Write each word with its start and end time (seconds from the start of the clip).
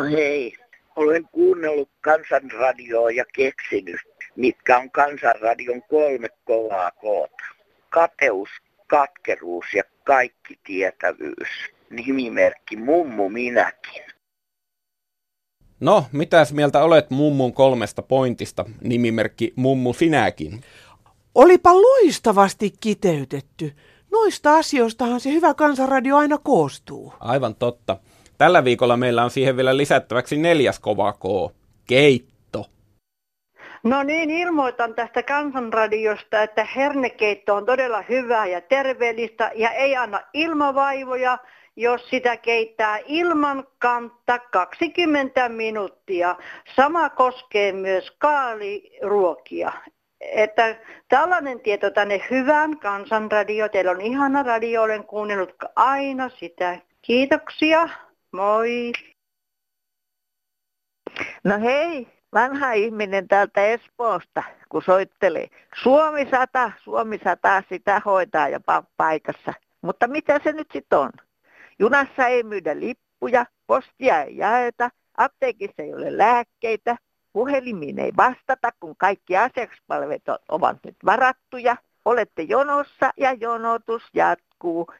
No 0.00 0.06
hei, 0.06 0.52
olen 0.96 1.28
kuunnellut 1.32 1.90
kansanradioa 2.00 3.10
ja 3.10 3.24
keksinyt, 3.34 4.00
mitkä 4.36 4.78
on 4.78 4.90
kansanradion 4.90 5.82
kolme 5.82 6.28
kovaa 6.44 6.90
koota. 6.90 7.44
Kateus, 7.90 8.48
katkeruus 8.86 9.64
ja 9.76 9.82
kaikki 10.04 10.58
tietävyys. 10.64 11.48
Nimimerkki 11.90 12.76
Mummu 12.76 13.28
minäkin. 13.28 14.02
No, 15.80 16.04
mitäs 16.12 16.52
mieltä 16.52 16.82
olet 16.82 17.10
Mummun 17.10 17.52
kolmesta 17.52 18.02
pointista, 18.02 18.64
nimimerkki 18.80 19.52
Mummu 19.56 19.92
sinäkin? 19.92 20.60
Olipa 21.34 21.74
loistavasti 21.74 22.72
kiteytetty. 22.80 23.72
Noista 24.12 24.56
asioistahan 24.56 25.20
se 25.20 25.32
hyvä 25.32 25.54
kansanradio 25.54 26.16
aina 26.16 26.38
koostuu. 26.38 27.12
Aivan 27.20 27.54
totta. 27.54 27.96
Tällä 28.40 28.64
viikolla 28.64 28.96
meillä 28.96 29.24
on 29.24 29.30
siihen 29.30 29.56
vielä 29.56 29.76
lisättäväksi 29.76 30.36
neljäs 30.36 30.78
kova 30.78 31.12
K. 31.12 31.54
Keitto. 31.88 32.66
No 33.82 34.02
niin, 34.02 34.30
ilmoitan 34.30 34.94
tästä 34.94 35.22
kansanradiosta, 35.22 36.42
että 36.42 36.66
hernekeitto 36.76 37.54
on 37.54 37.66
todella 37.66 38.02
hyvää 38.08 38.46
ja 38.46 38.60
terveellistä 38.60 39.50
ja 39.54 39.70
ei 39.70 39.96
anna 39.96 40.20
ilmavaivoja, 40.34 41.38
jos 41.76 42.08
sitä 42.10 42.36
keittää 42.36 42.98
ilman 43.06 43.66
kantta 43.78 44.38
20 44.38 45.48
minuuttia. 45.48 46.36
Sama 46.76 47.10
koskee 47.10 47.72
myös 47.72 48.10
kaaliruokia. 48.10 49.72
Että 50.20 50.76
tällainen 51.08 51.60
tieto 51.60 51.90
tänne 51.90 52.20
hyvään 52.30 52.78
kansanradio. 52.78 53.68
Teillä 53.68 53.90
on 53.90 54.00
ihana 54.00 54.42
radio, 54.42 54.82
olen 54.82 55.04
kuunnellut 55.04 55.54
aina 55.76 56.28
sitä. 56.28 56.78
Kiitoksia. 57.02 57.88
Moi. 58.32 58.92
No 61.44 61.60
hei, 61.60 62.08
vanha 62.34 62.72
ihminen 62.72 63.28
täältä 63.28 63.66
Espoosta, 63.66 64.42
kun 64.68 64.82
soittelee. 64.82 65.48
Suomi 65.82 66.28
sata, 66.30 66.72
Suomi 66.84 67.20
sata, 67.24 67.62
sitä 67.68 68.02
hoitaa 68.04 68.48
ja 68.48 68.60
paikassa. 68.96 69.52
Mutta 69.82 70.06
mitä 70.08 70.40
se 70.44 70.52
nyt 70.52 70.68
sitten 70.72 70.98
on? 70.98 71.12
Junassa 71.78 72.26
ei 72.26 72.42
myydä 72.42 72.80
lippuja, 72.80 73.46
postia 73.66 74.22
ei 74.22 74.36
jaeta, 74.36 74.90
apteekissa 75.16 75.82
ei 75.82 75.94
ole 75.94 76.18
lääkkeitä, 76.18 76.96
puhelimiin 77.32 77.98
ei 77.98 78.12
vastata, 78.16 78.70
kun 78.80 78.96
kaikki 78.96 79.36
asiakaspalvelut 79.36 80.22
ovat 80.48 80.76
nyt 80.84 80.96
varattuja. 81.04 81.76
Olette 82.04 82.42
jonossa 82.42 83.10
ja 83.16 83.32
jonotus 83.32 84.02
jatkuu 84.14 84.49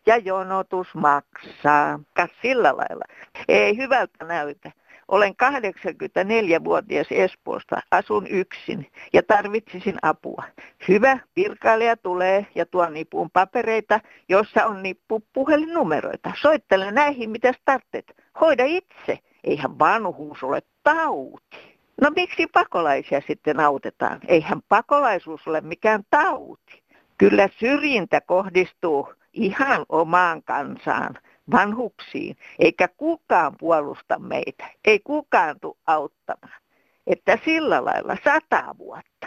ja 0.06 0.16
jonotus 0.16 0.94
maksaa. 0.94 2.00
Kas 2.14 2.30
sillä 2.42 2.76
lailla. 2.76 3.04
Ei 3.48 3.76
hyvältä 3.76 4.24
näytä. 4.24 4.70
Olen 5.08 5.32
84-vuotias 5.32 7.06
Espoosta, 7.10 7.82
asun 7.90 8.26
yksin 8.26 8.92
ja 9.12 9.22
tarvitsisin 9.22 9.96
apua. 10.02 10.44
Hyvä, 10.88 11.18
virkailija 11.36 11.96
tulee 11.96 12.46
ja 12.54 12.66
tuo 12.66 12.88
nipuun 12.88 13.30
papereita, 13.30 14.00
jossa 14.28 14.66
on 14.66 14.82
nippu 14.82 15.22
puhelinnumeroita. 15.32 16.32
Soittele 16.40 16.90
näihin, 16.90 17.30
mitä 17.30 17.52
tarvitset. 17.64 18.16
Hoida 18.40 18.64
itse. 18.64 19.18
Eihän 19.44 19.78
vanhuus 19.78 20.42
ole 20.42 20.62
tauti. 20.82 21.78
No 22.00 22.10
miksi 22.16 22.46
pakolaisia 22.46 23.20
sitten 23.26 23.60
autetaan? 23.60 24.20
Eihän 24.28 24.62
pakolaisuus 24.68 25.48
ole 25.48 25.60
mikään 25.60 26.02
tauti. 26.10 26.82
Kyllä 27.18 27.48
syrjintä 27.58 28.20
kohdistuu 28.20 29.14
ihan 29.32 29.86
omaan 29.88 30.42
kansaan 30.42 31.18
vanhuksiin, 31.52 32.36
eikä 32.58 32.88
kukaan 32.88 33.54
puolusta 33.60 34.18
meitä, 34.18 34.70
ei 34.84 35.00
kukaan 35.04 35.60
tule 35.60 35.76
auttamaan. 35.86 36.60
Että 37.06 37.38
sillä 37.44 37.84
lailla 37.84 38.16
sata 38.24 38.74
vuotta. 38.78 39.26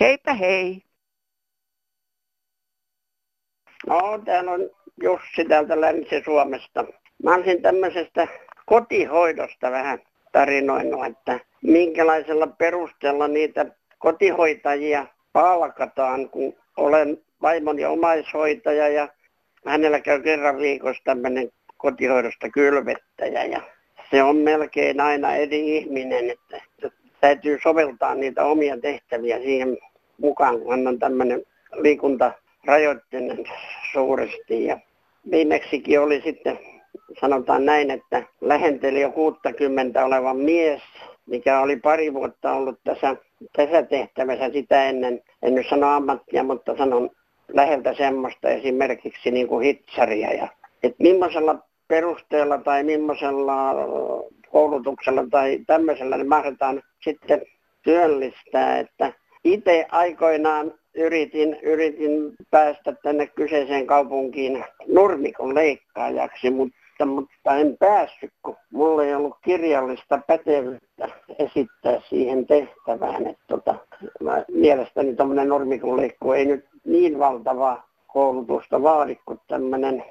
Heipä 0.00 0.34
hei. 0.34 0.82
No, 3.86 4.18
täällä 4.24 4.50
on 4.50 4.60
Jussi 5.02 5.44
täältä 5.48 5.80
Länsi-Suomesta. 5.80 6.84
Mä 7.22 7.34
olisin 7.34 7.62
tämmöisestä 7.62 8.28
kotihoidosta 8.66 9.70
vähän 9.70 9.98
tarinoinut, 10.32 11.06
että 11.06 11.40
minkälaisella 11.62 12.46
perusteella 12.46 13.28
niitä 13.28 13.66
kotihoitajia 13.98 15.06
palkataan, 15.32 16.30
kun 16.30 16.54
olen 16.76 17.24
vaimoni 17.42 17.84
omaishoitaja 17.84 18.88
ja 18.88 19.08
hänellä 19.66 20.00
käy 20.00 20.22
kerran 20.22 20.58
viikossa 20.58 21.02
tämmöinen 21.04 21.50
kotihoidosta 21.76 22.48
kylvettäjä 22.48 23.44
ja 23.44 23.60
se 24.10 24.22
on 24.22 24.36
melkein 24.36 25.00
aina 25.00 25.34
eri 25.34 25.76
ihminen, 25.76 26.30
että 26.30 26.60
täytyy 27.20 27.58
soveltaa 27.62 28.14
niitä 28.14 28.44
omia 28.44 28.80
tehtäviä 28.80 29.38
siihen 29.38 29.78
mukaan, 30.18 30.60
kun 30.60 30.70
hän 30.70 30.86
on 30.86 30.98
tämmöinen 30.98 31.42
liikuntarajoitteinen 31.72 33.44
suuresti. 33.92 34.64
Ja 34.64 34.78
viimeksikin 35.30 36.00
oli 36.00 36.20
sitten, 36.24 36.58
sanotaan 37.20 37.64
näin, 37.64 37.90
että 37.90 38.22
lähenteli 38.40 39.00
jo 39.00 39.10
60 39.10 40.04
oleva 40.04 40.34
mies, 40.34 40.82
mikä 41.26 41.60
oli 41.60 41.76
pari 41.76 42.14
vuotta 42.14 42.52
ollut 42.52 42.78
tässä, 42.84 43.16
tässä 43.56 43.82
tehtävässä 43.82 44.50
sitä 44.52 44.84
ennen, 44.84 45.22
en 45.42 45.54
nyt 45.54 45.66
sano 45.68 45.88
ammattia, 45.88 46.42
mutta 46.42 46.76
sanon 46.76 47.10
läheltä 47.52 47.94
semmoista 47.94 48.48
esimerkiksi 48.48 49.30
niin 49.30 49.48
kuin 49.48 49.64
hitsaria. 49.64 50.32
Ja, 50.32 50.48
että 50.82 51.02
millaisella 51.02 51.58
perusteella 51.88 52.58
tai 52.58 52.84
millaisella 52.84 53.74
koulutuksella 54.50 55.24
tai 55.30 55.60
tämmöisellä 55.66 56.16
niin 56.16 56.28
mahdetaan 56.28 56.82
sitten 57.04 57.42
työllistää. 57.82 58.78
Että 58.78 59.12
itse 59.44 59.86
aikoinaan 59.90 60.74
yritin, 60.94 61.56
yritin 61.62 62.34
päästä 62.50 62.92
tänne 63.02 63.26
kyseiseen 63.26 63.86
kaupunkiin 63.86 64.64
nurmikon 64.88 65.54
leikkaajaksi, 65.54 66.50
mutta, 66.50 66.83
mutta 67.06 67.56
en 67.56 67.76
päässyt, 67.78 68.32
kun 68.42 68.56
mulla 68.72 69.04
ei 69.04 69.14
ollut 69.14 69.36
kirjallista 69.44 70.20
pätevyyttä 70.26 71.08
esittää 71.38 72.00
siihen 72.08 72.46
tehtävään. 72.46 73.26
Että 73.26 73.44
tota, 73.48 73.74
mielestäni 74.52 75.16
tuommoinen 75.16 75.48
nurmikon 75.48 75.96
leikku 75.96 76.32
ei 76.32 76.44
nyt 76.46 76.64
niin 76.84 77.18
valtavaa 77.18 77.88
koulutusta 78.06 78.82
vaadi 78.82 79.18
kuin 79.26 79.40
tämmöinen 79.48 80.04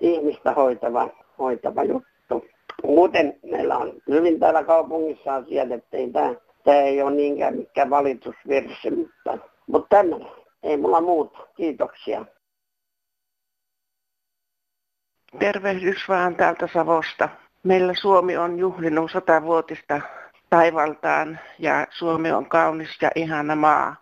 ihmistä 0.00 0.52
hoitava, 0.52 1.08
hoitava 1.38 1.84
juttu. 1.84 2.44
Muuten 2.84 3.38
meillä 3.42 3.78
on 3.78 3.92
hyvin 4.08 4.40
täällä 4.40 4.64
kaupungissa 4.64 5.34
asiat, 5.34 5.72
että 5.72 5.96
ei 5.96 6.10
tämä, 6.10 6.34
tämä 6.64 6.76
ei 6.80 7.02
ole 7.02 7.10
niinkään 7.10 7.56
mikään 7.56 7.90
valitusvirsi, 7.90 8.90
mutta, 8.90 9.38
mutta 9.66 9.96
tämmöinen. 9.96 10.28
Ei 10.62 10.76
mulla 10.76 11.00
muuta. 11.00 11.38
Kiitoksia. 11.56 12.24
Tervehdys 15.38 16.08
vaan 16.08 16.36
täältä 16.36 16.68
Savosta. 16.72 17.28
Meillä 17.62 17.94
Suomi 17.94 18.36
on 18.36 18.58
juhlinut 18.58 19.10
satavuotista 19.10 20.00
taivaltaan 20.50 21.38
ja 21.58 21.86
Suomi 21.90 22.32
on 22.32 22.48
kaunis 22.48 22.98
ja 23.02 23.10
ihana 23.14 23.56
maa. 23.56 23.96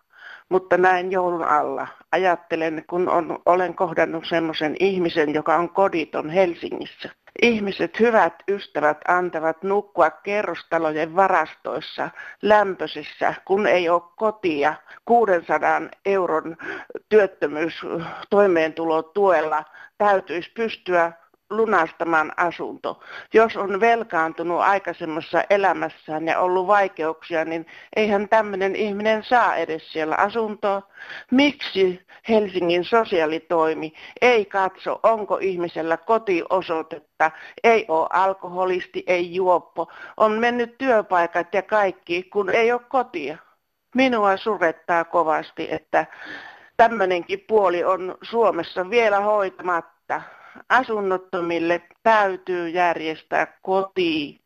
Mutta 0.49 0.77
näin 0.77 1.11
joulun 1.11 1.43
alla 1.43 1.87
ajattelen, 2.11 2.83
kun 2.89 3.09
on, 3.09 3.39
olen 3.45 3.75
kohdannut 3.75 4.25
semmoisen 4.25 4.75
ihmisen, 4.79 5.33
joka 5.33 5.55
on 5.55 5.69
koditon 5.69 6.29
Helsingissä. 6.29 7.09
Ihmiset, 7.41 7.99
hyvät 7.99 8.33
ystävät, 8.49 8.97
antavat 9.07 9.63
nukkua 9.63 10.09
kerrostalojen 10.09 11.15
varastoissa 11.15 12.09
lämpöisissä, 12.41 13.33
kun 13.45 13.67
ei 13.67 13.89
ole 13.89 14.01
kotia 14.15 14.73
600 15.05 15.81
euron 16.05 16.57
työttömyys 17.09 17.81
toimeentulotuella 18.29 19.63
täytyisi 19.97 20.51
pystyä 20.53 21.11
lunastamaan 21.51 22.31
asunto. 22.37 22.99
Jos 23.33 23.57
on 23.57 23.79
velkaantunut 23.79 24.61
aikaisemmassa 24.61 25.43
elämässään 25.49 26.27
ja 26.27 26.39
ollut 26.39 26.67
vaikeuksia, 26.67 27.45
niin 27.45 27.65
eihän 27.95 28.29
tämmöinen 28.29 28.75
ihminen 28.75 29.23
saa 29.23 29.55
edes 29.55 29.91
siellä 29.91 30.15
asuntoa. 30.15 30.81
Miksi 31.31 32.05
Helsingin 32.29 32.85
sosiaalitoimi 32.85 33.93
ei 34.21 34.45
katso, 34.45 34.99
onko 35.03 35.37
ihmisellä 35.41 35.97
kotiosoitetta, 35.97 37.31
ei 37.63 37.85
ole 37.87 38.07
alkoholisti, 38.09 39.03
ei 39.07 39.35
juoppo, 39.35 39.87
on 40.17 40.31
mennyt 40.31 40.77
työpaikat 40.77 41.53
ja 41.53 41.61
kaikki, 41.61 42.23
kun 42.23 42.49
ei 42.49 42.71
ole 42.71 42.81
kotia. 42.89 43.37
Minua 43.95 44.37
surettaa 44.37 45.03
kovasti, 45.03 45.67
että 45.71 46.05
tämmöinenkin 46.77 47.45
puoli 47.47 47.83
on 47.83 48.15
Suomessa 48.21 48.89
vielä 48.89 49.19
hoitamatta 49.19 50.21
asunnottomille 50.69 51.81
täytyy 52.03 52.69
järjestää 52.69 53.59
koti. 53.61 54.41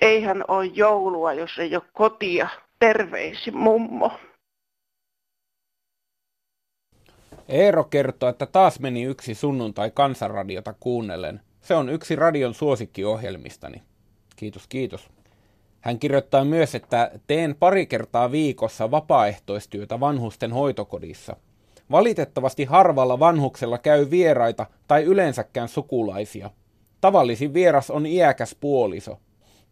Eihän 0.00 0.44
ole 0.48 0.66
joulua, 0.66 1.32
jos 1.32 1.58
ei 1.58 1.76
ole 1.76 1.82
kotia. 1.92 2.48
Terveisi 2.78 3.50
mummo. 3.50 4.12
Eero 7.48 7.84
kertoo, 7.84 8.28
että 8.28 8.46
taas 8.46 8.80
meni 8.80 9.02
yksi 9.02 9.34
sunnuntai 9.34 9.90
kansanradiota 9.90 10.74
kuunnellen. 10.80 11.40
Se 11.60 11.74
on 11.74 11.88
yksi 11.88 12.16
radion 12.16 12.54
suosikkiohjelmistani. 12.54 13.82
Kiitos, 14.36 14.66
kiitos. 14.68 15.10
Hän 15.80 15.98
kirjoittaa 15.98 16.44
myös, 16.44 16.74
että 16.74 17.10
teen 17.26 17.54
pari 17.54 17.86
kertaa 17.86 18.30
viikossa 18.32 18.90
vapaaehtoistyötä 18.90 20.00
vanhusten 20.00 20.52
hoitokodissa. 20.52 21.36
Valitettavasti 21.90 22.64
harvalla 22.64 23.18
vanhuksella 23.18 23.78
käy 23.78 24.10
vieraita 24.10 24.66
tai 24.88 25.02
yleensäkään 25.02 25.68
sukulaisia. 25.68 26.50
Tavallisin 27.00 27.54
vieras 27.54 27.90
on 27.90 28.06
iäkäs 28.06 28.56
puoliso. 28.60 29.18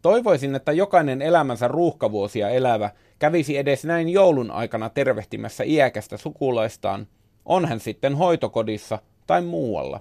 Toivoisin, 0.03 0.55
että 0.55 0.73
jokainen 0.73 1.23
elämänsä 1.23 1.69
ruuhkavuosia 1.69 2.49
elävä 2.49 2.91
kävisi 3.19 3.57
edes 3.57 3.85
näin 3.85 4.09
joulun 4.09 4.51
aikana 4.51 4.91
tervehtimässä 4.91 5.65
iäkästä 5.65 6.17
sukulaistaan, 6.17 7.07
on 7.45 7.65
hän 7.67 7.81
sitten 7.81 8.15
hoitokodissa 8.15 8.99
tai 9.27 9.43
muualla. 9.43 10.01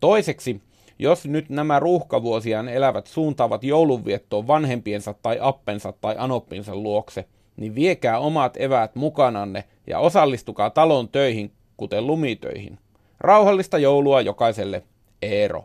Toiseksi, 0.00 0.60
jos 0.98 1.24
nyt 1.24 1.48
nämä 1.50 1.80
ruuhkavuosiaan 1.80 2.68
elävät 2.68 3.06
suuntaavat 3.06 3.64
joulunviettoon 3.64 4.46
vanhempiensa 4.46 5.14
tai 5.22 5.38
appensa 5.40 5.92
tai 6.00 6.14
anoppinsa 6.18 6.74
luokse, 6.74 7.24
niin 7.56 7.74
viekää 7.74 8.18
omat 8.18 8.56
eväät 8.56 8.94
mukananne 8.94 9.64
ja 9.86 9.98
osallistukaa 9.98 10.70
talon 10.70 11.08
töihin, 11.08 11.52
kuten 11.76 12.06
lumitöihin. 12.06 12.78
Rauhallista 13.20 13.78
joulua 13.78 14.20
jokaiselle, 14.20 14.82
Eero. 15.22 15.64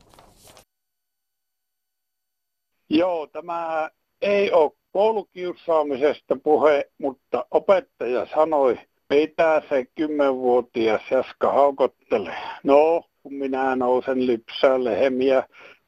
Joo, 2.89 3.27
tämä 3.27 3.89
ei 4.21 4.51
ole 4.51 4.71
koulukiusaamisesta 4.91 6.38
puhe, 6.43 6.89
mutta 6.97 7.45
opettaja 7.51 8.27
sanoi, 8.35 8.79
mitä 9.09 9.61
se 9.69 9.85
kymmenvuotias 9.95 11.01
Jaska 11.11 11.51
haukottelee. 11.51 12.37
No, 12.63 13.03
kun 13.23 13.33
minä 13.33 13.75
nousen 13.75 14.27
lypsää 14.27 14.83
lehmiä 14.83 15.44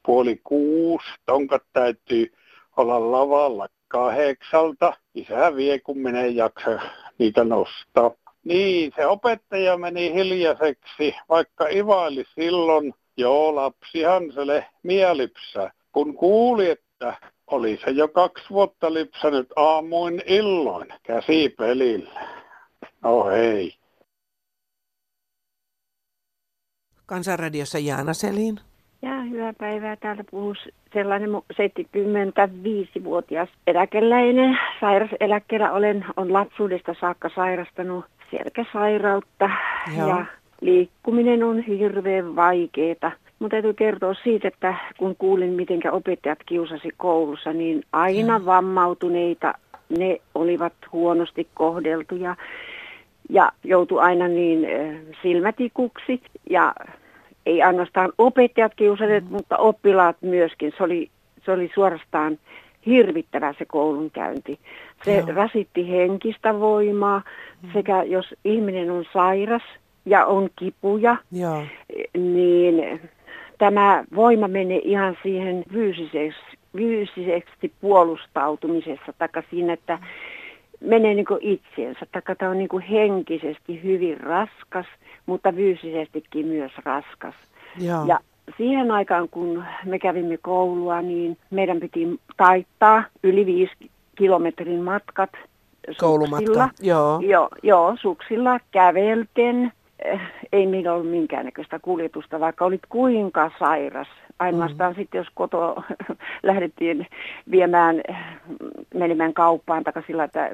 puoli 0.05 0.41
kuusi, 0.43 1.07
tonkat 1.25 1.63
täytyy 1.73 2.33
olla 2.77 3.11
lavalla 3.11 3.67
kahdeksalta. 3.93 4.93
Isä 5.15 5.55
vie, 5.55 5.79
kun 5.79 5.97
minä 5.97 6.21
en 6.21 6.35
jaksa 6.35 6.79
niitä 7.17 7.43
nostaa. 7.43 8.11
Niin, 8.43 8.91
se 8.95 9.05
opettaja 9.05 9.77
meni 9.77 10.13
hiljaiseksi, 10.13 11.15
vaikka 11.29 11.67
ivaili 11.67 12.23
silloin. 12.35 12.93
Joo, 13.17 13.55
lapsihan 13.55 14.31
se 14.33 14.47
lehmiä 14.47 15.17
lypsää. 15.17 15.71
Kun 15.91 16.15
kuuli, 16.15 16.69
että 16.69 17.17
oli 17.47 17.79
se 17.85 17.91
jo 17.91 18.07
kaksi 18.07 18.43
vuotta 18.49 18.93
lypsänyt 18.93 19.47
aamuin 19.55 20.21
illoin 20.25 20.93
käsipelillä. 21.03 22.27
No 23.01 23.25
hei. 23.25 23.73
Kansanradiossa 27.05 27.79
Jaana 27.79 28.13
Selin. 28.13 28.59
Ja 29.03 29.21
hyvää 29.21 29.53
päivää. 29.53 29.95
Täältä 29.95 30.23
puhuu 30.31 30.55
sellainen 30.93 31.29
75-vuotias 31.29 33.49
eläkeläinen. 33.67 34.59
Sairaseläkkeellä 34.81 35.71
olen, 35.71 36.05
on 36.17 36.33
lapsuudesta 36.33 36.95
saakka 37.01 37.29
sairastanut 37.35 38.05
selkäsairautta 38.31 39.49
Joo. 39.97 40.07
ja 40.07 40.25
liikkuminen 40.61 41.43
on 41.43 41.59
hirveän 41.59 42.35
vaikeaa. 42.35 43.11
Mun 43.39 43.49
täytyy 43.49 43.73
kertoa 43.73 44.13
siitä, 44.13 44.47
että 44.47 44.75
kun 44.97 45.15
kuulin, 45.15 45.53
miten 45.53 45.79
opettajat 45.91 46.39
kiusasi 46.45 46.89
koulussa, 46.97 47.53
niin 47.53 47.83
aina 47.91 48.33
ja. 48.33 48.45
vammautuneita 48.45 49.53
ne 49.99 50.17
olivat 50.35 50.73
huonosti 50.91 51.47
kohdeltuja 51.53 52.35
ja 53.29 53.51
joutui 53.63 54.01
aina 54.01 54.27
niin 54.27 54.67
silmätikuksi 55.21 56.21
ja 56.49 56.73
ei 57.45 57.61
ainoastaan 57.61 58.13
opettajat 58.17 58.75
kiusaset, 58.75 59.23
mm. 59.23 59.31
mutta 59.31 59.57
oppilaat 59.57 60.17
myöskin. 60.21 60.73
Se 60.77 60.83
oli, 60.83 61.09
se 61.45 61.51
oli 61.51 61.71
suorastaan 61.73 62.37
hirvittävä 62.85 63.53
se 63.57 63.65
koulunkäynti. 63.65 64.59
Se 65.05 65.17
Joo. 65.17 65.27
rasitti 65.35 65.89
henkistä 65.89 66.59
voimaa 66.59 67.21
mm. 67.61 67.69
sekä 67.73 68.03
jos 68.03 68.35
ihminen 68.45 68.91
on 68.91 69.05
sairas 69.13 69.63
ja 70.05 70.25
on 70.25 70.49
kipuja, 70.59 71.17
Joo. 71.31 71.63
niin 72.17 73.01
tämä 73.57 74.03
voima 74.15 74.47
menee 74.47 74.81
ihan 74.83 75.17
siihen 75.23 75.63
fyysiseksi, 75.73 76.39
fyysisesti 76.77 77.71
puolustautumisessa, 77.81 79.13
taikka 79.17 79.43
siinä, 79.49 79.73
että 79.73 79.99
menee 80.83 81.13
niin 81.13 81.25
itseensä, 81.41 82.05
taikka 82.11 82.35
tämä 82.35 82.51
on 82.51 82.57
niin 82.57 82.81
henkisesti 82.91 83.83
hyvin 83.83 84.19
raskas, 84.19 84.85
mutta 85.25 85.51
fyysisestikin 85.51 86.47
myös 86.47 86.71
raskas. 86.85 87.35
Joo. 87.79 88.05
Ja 88.05 88.19
siihen 88.57 88.91
aikaan, 88.91 89.29
kun 89.29 89.63
me 89.85 89.99
kävimme 89.99 90.37
koulua, 90.37 91.01
niin 91.01 91.37
meidän 91.49 91.79
piti 91.79 92.19
taittaa 92.37 93.03
yli 93.23 93.45
viisi 93.45 93.91
kilometrin 94.15 94.81
matkat 94.81 95.29
Koulumatka, 95.99 96.69
joo. 96.81 97.19
joo. 97.21 97.49
Joo, 97.63 97.95
suksilla 98.01 98.59
kävelten. 98.71 99.71
Eh, 99.99 100.21
ei 100.53 100.67
meillä 100.67 100.93
ollut 100.93 101.11
minkäännäköistä 101.11 101.79
kuljetusta, 101.79 102.39
vaikka 102.39 102.65
olit 102.65 102.81
kuinka 102.89 103.51
sairas. 103.59 104.07
Ainoastaan 104.43 104.93
mm. 104.93 104.95
sitten, 104.95 105.19
jos 105.19 105.27
koto 105.33 105.83
lähdettiin 106.43 107.07
viemään, 107.51 108.01
menemään 108.93 109.33
kauppaan 109.33 109.83
tai 109.83 110.03
sillä, 110.07 110.23
että, 110.23 110.47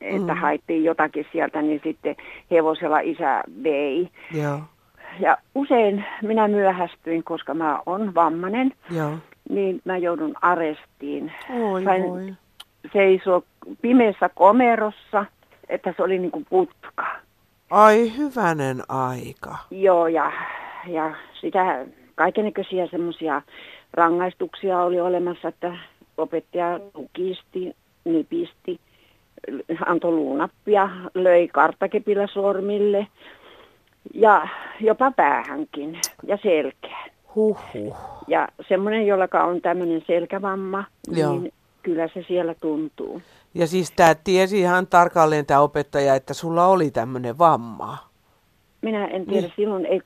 että 0.00 0.34
mm. 0.34 0.40
haettiin 0.40 0.84
jotakin 0.84 1.26
sieltä, 1.32 1.62
niin 1.62 1.80
sitten 1.84 2.16
hevosella 2.50 3.00
isä 3.00 3.42
vei. 3.62 4.08
Joo. 4.34 4.60
Ja 5.20 5.36
usein 5.54 6.04
minä 6.22 6.48
myöhästyin, 6.48 7.24
koska 7.24 7.54
mä 7.54 7.80
oon 7.86 8.14
vammanen, 8.14 8.72
Joo. 8.90 9.12
niin 9.50 9.80
mä 9.84 9.96
joudun 9.96 10.34
arestiin. 10.42 11.32
Oi, 11.50 11.84
Sain 11.84 12.02
voi. 12.02 12.34
seisoo 12.92 13.42
pimeässä 13.82 14.30
komerossa, 14.34 15.24
että 15.68 15.94
se 15.96 16.02
oli 16.02 16.18
niin 16.18 16.30
kuin 16.30 16.46
putka. 16.50 17.06
Ai 17.70 18.16
hyvänen 18.16 18.82
aika. 18.88 19.58
Joo, 19.70 20.06
ja, 20.06 20.32
ja 20.86 21.14
sitä 21.40 21.86
kaikenlaisia 22.18 22.86
semmoisia 22.90 23.42
rangaistuksia 23.92 24.80
oli 24.80 25.00
olemassa, 25.00 25.48
että 25.48 25.78
opettaja 26.16 26.80
tukisti, 26.92 27.76
nipisti, 28.04 28.80
antoi 29.86 30.10
luunappia, 30.10 30.88
löi 31.14 31.48
karttakepillä 31.48 32.26
sormille 32.26 33.06
ja 34.14 34.48
jopa 34.80 35.10
päähänkin 35.10 36.00
ja 36.26 36.38
selkään. 36.42 37.10
Huhhuh. 37.34 37.96
Ja 38.28 38.48
semmoinen, 38.68 39.06
jolla 39.06 39.44
on 39.44 39.60
tämmöinen 39.60 40.02
selkävamma, 40.06 40.84
Joo. 41.12 41.32
niin 41.32 41.52
kyllä 41.82 42.08
se 42.14 42.24
siellä 42.28 42.54
tuntuu. 42.54 43.22
Ja 43.54 43.66
siis 43.66 43.92
tämä 43.96 44.14
tiesi 44.14 44.60
ihan 44.60 44.86
tarkalleen 44.86 45.46
tämä 45.46 45.60
opettaja, 45.60 46.14
että 46.14 46.34
sulla 46.34 46.66
oli 46.66 46.90
tämmöinen 46.90 47.38
vamma. 47.38 47.98
Minä 48.82 49.06
en 49.06 49.26
tiedä, 49.26 49.40
niin. 49.40 49.52
silloin 49.56 49.86
ei 49.86 50.00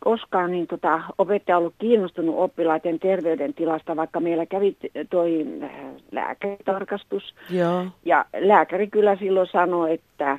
koskaan 0.00 0.50
niin 0.50 0.66
tota, 0.66 1.00
opettaja 1.18 1.58
ollut 1.58 1.74
kiinnostunut 1.78 2.34
oppilaiden 2.38 2.98
terveydentilasta, 2.98 3.96
vaikka 3.96 4.20
meillä 4.20 4.46
kävi 4.46 4.76
toi 5.10 5.46
äh, 5.62 5.70
lääkäritarkastus. 6.12 7.34
Joo. 7.50 7.86
Ja 8.04 8.24
lääkäri 8.40 8.86
kyllä 8.86 9.16
silloin 9.16 9.48
sanoi, 9.52 9.94
että 9.94 10.38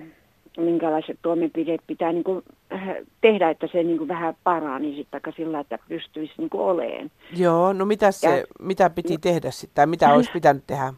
minkälaiset 0.58 1.20
toimenpiteet 1.22 1.82
pitää 1.88 2.12
niin 2.12 2.24
kuin, 2.24 2.44
äh, 2.74 2.96
tehdä, 3.22 3.50
että 3.50 3.68
se 3.72 3.84
niin 3.84 3.98
kuin 3.98 4.08
vähän 4.08 4.36
paranisi, 4.44 5.08
tai 5.12 5.22
sillä, 5.36 5.60
että 5.60 5.80
pystyisi 5.90 6.34
niin 6.38 6.50
kuin 6.50 6.62
oleen. 6.62 7.12
Joo, 7.38 7.74
no 7.74 7.86
mitä, 7.86 8.12
se, 8.12 8.38
ja, 8.38 8.46
mitä 8.60 8.90
piti 8.90 9.14
no, 9.14 9.20
tehdä 9.22 9.52
sitten, 9.52 9.76
tai 9.76 9.88
mitä 9.88 10.14
olisi 10.14 10.32
pitänyt 10.40 10.64
tehdä? 10.68 10.94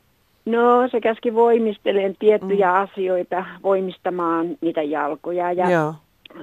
No 0.45 0.87
se 0.91 1.01
käski 1.01 1.33
voimisteleen 1.33 2.15
tiettyjä 2.19 2.67
mm. 2.71 2.75
asioita, 2.75 3.45
voimistamaan 3.63 4.57
niitä 4.61 4.81
jalkoja 4.81 5.51
ja 5.51 5.71
Joo. 5.71 5.93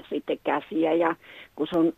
Sitten 0.08 0.38
käsiä. 0.44 0.92
Ja 0.92 1.16
kun 1.56 1.66
se 1.70 1.78
on, 1.78 1.92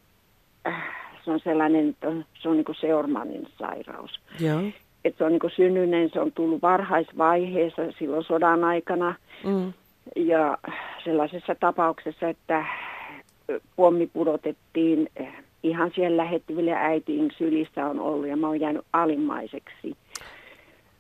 äh, 0.67 0.83
se 1.25 1.31
on 1.31 1.41
sellainen, 1.41 1.89
että 1.89 2.13
se 2.43 2.49
on 2.49 2.57
niin 2.57 2.65
kuin 2.65 2.77
Seormanin 2.81 3.49
sairaus. 3.59 4.21
Joo. 4.41 4.61
Että 5.05 5.19
se 5.19 5.25
on 5.25 5.33
niin 5.33 5.51
synnyinen, 5.57 6.11
se 6.13 6.21
on 6.21 6.33
tullut 6.33 6.63
varhaisvaiheessa 6.63 7.83
silloin 7.99 8.25
sodan 8.25 8.65
aikana. 8.65 9.15
Mm. 9.45 9.73
Ja 10.17 10.59
sellaisessa 11.05 11.55
tapauksessa, 11.55 12.29
että 12.29 12.65
pommi 13.77 14.07
pudotettiin 14.07 15.09
äh, 15.21 15.45
ihan 15.63 15.91
siellä 15.95 16.17
lähettyville 16.17 16.73
äitiin 16.73 17.31
sylissä 17.39 17.87
on 17.87 18.01
ollut 18.01 18.29
ja 18.29 18.37
mä 18.37 18.47
oon 18.47 18.61
jäänyt 18.61 18.85
alimmaiseksi. 18.93 19.97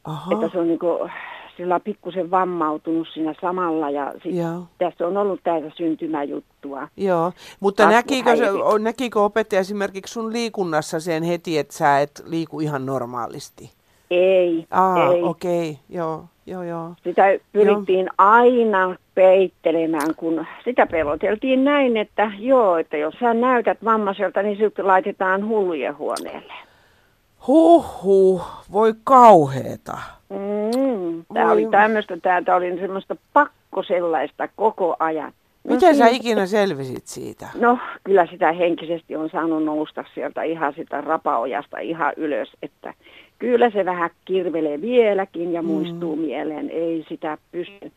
Aha. 0.04 0.35
Että 0.35 0.49
se 0.52 0.59
on 0.59 0.68
niin 0.68 0.78
kuin, 0.78 1.11
sillä 1.58 1.80
pikkusen 1.80 2.30
vammautunut 2.30 3.08
siinä 3.14 3.34
samalla 3.40 3.90
ja 3.90 4.12
sit 4.22 4.34
tässä 4.78 5.06
on 5.06 5.16
ollut 5.16 5.40
täältä 5.44 5.70
syntymäjuttua. 5.76 6.88
Joo, 6.96 7.32
mutta 7.60 7.88
näkikö, 7.88 8.36
se, 8.36 8.44
näkikö 8.78 9.20
opettaja 9.20 9.60
esimerkiksi 9.60 10.12
sun 10.12 10.32
liikunnassa 10.32 11.00
sen 11.00 11.22
heti, 11.22 11.58
että 11.58 11.74
sä 11.74 12.00
et 12.00 12.22
liiku 12.26 12.60
ihan 12.60 12.86
normaalisti? 12.86 13.70
Ei, 14.10 14.66
Aa, 14.70 15.12
ei. 15.12 15.22
okei, 15.22 15.70
okay. 15.70 15.82
joo, 15.88 16.24
joo, 16.46 16.62
joo. 16.62 16.94
Sitä 17.04 17.22
pyrittiin 17.52 18.06
joo. 18.06 18.14
aina 18.18 18.96
peittelemään, 19.14 20.14
kun 20.16 20.46
sitä 20.64 20.86
peloteltiin 20.86 21.64
näin, 21.64 21.96
että 21.96 22.32
joo, 22.38 22.76
että 22.76 22.96
jos 22.96 23.14
sä 23.20 23.34
näytät 23.34 23.84
vammaiselta, 23.84 24.42
niin 24.42 24.58
sitten 24.58 24.86
laitetaan 24.86 25.48
hullujen 25.48 25.98
huoneelle. 25.98 26.67
Huhhuh, 27.47 28.47
voi 28.73 28.95
kauheeta. 29.04 29.99
Mm, 30.28 31.25
tämä 31.35 31.52
oli 31.52 31.66
tämmöistä, 31.71 32.16
tämä 32.45 32.57
oli 32.57 32.78
semmoista 32.80 33.16
pakko 33.33 33.83
sellaista 33.83 34.49
koko 34.57 34.97
ajan. 34.99 35.33
No, 35.64 35.75
Miten 35.75 35.97
sä 35.97 36.07
ikinä 36.07 36.47
selvisit 36.47 37.07
siitä? 37.07 37.47
No, 37.54 37.78
kyllä 38.04 38.26
sitä 38.26 38.52
henkisesti 38.52 39.16
on 39.16 39.30
saanut 39.30 39.64
nousta 39.64 40.04
sieltä 40.14 40.42
ihan 40.42 40.75
sitä 40.76 41.00
rapaojasta 41.00 41.78
ihan 41.78 42.12
ylös, 42.16 42.49
että 42.62 42.95
kyllä 43.38 43.71
se 43.71 43.85
vähän 43.85 44.11
kirvelee 44.25 44.80
vieläkin 44.80 45.52
ja 45.52 45.62
muistuu 45.62 46.16
mm. 46.16 46.23
mieleen. 46.23 46.71
Ei 46.71 47.04
sitä 47.09 47.38
pysty 47.52 47.92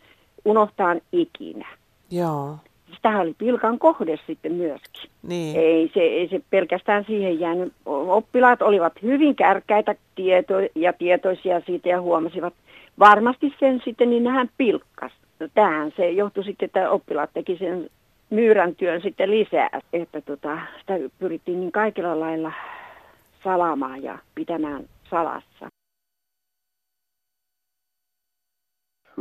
unohtamaan 0.46 1.02
ikinä. 1.12 1.68
Joo. 2.12 2.58
Sitähän 2.96 3.22
oli 3.22 3.34
pilkan 3.38 3.80
kohde 3.80 4.20
sitten 4.28 4.52
myöskin. 4.52 5.12
Niin. 5.24 5.56
Ei, 5.56 5.92
se, 5.94 6.00
ei 6.00 6.28
se 6.28 6.42
pelkästään 6.50 7.06
siihen 7.08 7.40
jäänyt. 7.40 7.74
Oppilaat 7.86 8.62
olivat 8.62 8.94
hyvin 9.02 9.36
kärkkäitä 9.36 9.96
tieto, 10.16 10.54
ja 10.76 10.94
tietoisia 10.94 11.62
siitä 11.66 11.90
ja 11.90 12.02
huomasivat 12.02 12.54
varmasti 13.00 13.54
sen 13.60 13.82
sitten, 13.86 14.10
niin 14.10 14.24
nehän 14.24 14.50
pilkkas. 14.58 15.12
No, 15.40 15.48
tähän 15.54 15.94
se 15.98 16.10
johtui 16.10 16.44
sitten, 16.44 16.66
että 16.66 16.90
oppilaat 16.90 17.30
teki 17.34 17.58
sen 17.58 17.90
myyrän 18.30 18.76
työn 18.76 19.02
sitten 19.02 19.32
lisää, 19.32 19.70
että 19.94 20.22
tota, 20.22 20.58
sitä 20.80 20.94
pyrittiin 21.20 21.60
niin 21.60 21.72
kaikilla 21.72 22.20
lailla 22.20 22.52
salamaan 23.44 24.04
ja 24.04 24.18
pitämään 24.36 24.84
salassa. 25.10 25.81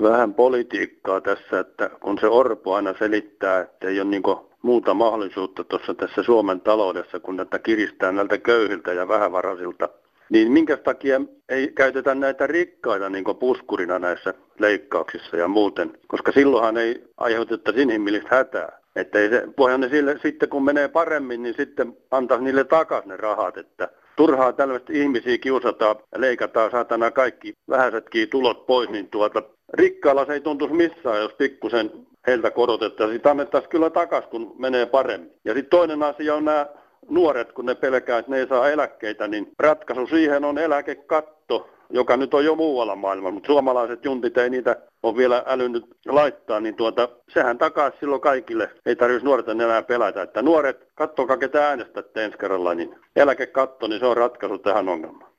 Vähän 0.03 0.35
politiikkaa 0.35 1.21
tässä, 1.21 1.61
että 1.61 1.91
kun 2.01 2.19
se 2.21 2.27
Orpo 2.27 2.75
aina 2.75 2.95
selittää, 2.99 3.61
että 3.61 3.89
ei 3.89 4.01
ole 4.01 4.11
niin 4.11 4.23
muuta 4.63 4.95
mahdollisuutta 4.95 5.65
tuossa 5.65 5.95
tässä 5.95 6.23
Suomen 6.23 6.61
taloudessa, 6.61 7.21
kun 7.21 7.37
näitä 7.37 7.59
kiristää 7.59 8.13
näiltä 8.13 8.39
köyhiltä 8.39 8.93
ja 8.93 9.09
vähävaraisilta 9.09 9.89
niin 10.31 10.53
minkä 10.53 10.77
takia 10.77 11.21
ei 11.49 11.73
käytetä 11.75 12.15
näitä 12.15 12.47
rikkaita 12.47 13.11
niin 13.11 13.25
puskurina 13.41 13.99
näissä 13.99 14.35
leikkauksissa 14.59 15.37
ja 15.37 15.49
muuten, 15.49 15.99
koska 16.07 16.33
silloinhan 16.33 16.77
ei 16.77 17.05
aiheutettaisi 17.17 17.83
inhimillistä 17.83 18.37
hätää. 18.37 18.81
Että 18.97 19.19
ei 19.19 19.29
se, 19.29 19.47
ne 19.79 19.89
sille, 19.89 20.19
sitten 20.23 20.49
kun 20.49 20.65
menee 20.65 20.89
paremmin, 20.89 21.43
niin 21.43 21.55
sitten 21.57 21.97
antaa 22.11 22.39
niille 22.39 22.65
takaisin 22.65 23.09
ne 23.09 23.17
rahat, 23.17 23.57
että 23.57 23.89
turhaa 24.17 24.53
tällaista 24.53 24.93
ihmisiä 24.93 25.39
kiusataan 25.39 25.97
leikataan 26.17 26.71
saatana 26.71 27.11
kaikki 27.11 27.53
vähäisetkin 27.69 28.29
tulot 28.29 28.67
pois, 28.67 28.91
niin 28.91 29.09
tuota, 29.09 29.43
rikkaalla 29.73 30.27
se 30.27 30.33
ei 30.33 30.41
tuntuisi 30.41 30.75
missään, 30.75 31.21
jos 31.21 31.33
pikkusen 31.33 31.91
heiltä 32.27 32.51
korotettaisiin. 32.51 33.19
Sitä 33.19 33.31
annettaisiin 33.31 33.71
kyllä 33.71 33.91
takaisin, 33.91 34.31
kun 34.31 34.55
menee 34.59 34.87
paremmin. 34.87 35.33
Ja 35.45 35.55
sitten 35.55 35.71
toinen 35.71 36.03
asia 36.03 36.35
on 36.35 36.45
nämä 36.45 36.67
nuoret, 37.09 37.53
kun 37.53 37.67
ne 37.67 37.75
pelkää, 37.75 38.19
että 38.19 38.31
ne 38.31 38.39
ei 38.39 38.49
saa 38.49 38.71
eläkkeitä, 38.71 39.29
niin 39.29 39.53
ratkaisu 39.59 40.07
siihen 40.07 40.45
on 40.45 40.59
eläkekatto, 40.59 41.69
joka 41.91 42.17
nyt 42.17 42.35
on 42.35 42.45
jo 42.45 42.55
muualla 42.55 42.97
maailmalla, 42.97 43.35
mutta 43.35 43.47
suomalaiset 43.47 44.05
juntit 44.05 44.39
ei 44.39 44.51
niitä 44.51 44.77
ole 45.03 45.17
vielä 45.17 45.45
älynyt 45.47 45.85
laittaa, 46.07 46.61
niin 46.61 46.75
tuota, 46.75 47.09
sehän 47.29 47.59
takaa 47.59 47.91
silloin 48.01 48.21
kaikille, 48.21 48.71
ei 48.87 48.97
tarvitsisi 48.97 49.27
nuorten 49.27 49.61
enää 49.61 49.83
pelätä, 49.83 50.23
että 50.23 50.43
nuoret, 50.43 50.89
kattokaa 50.95 51.37
ketä 51.37 51.69
äänestätte 51.69 52.25
ensi 52.25 52.39
kerralla, 52.39 52.75
niin 52.75 52.97
eläkekatto, 53.17 53.87
niin 53.87 54.01
se 54.01 54.07
on 54.07 54.17
ratkaisu 54.17 54.59
tähän 54.59 54.89
ongelmaan. 54.89 55.31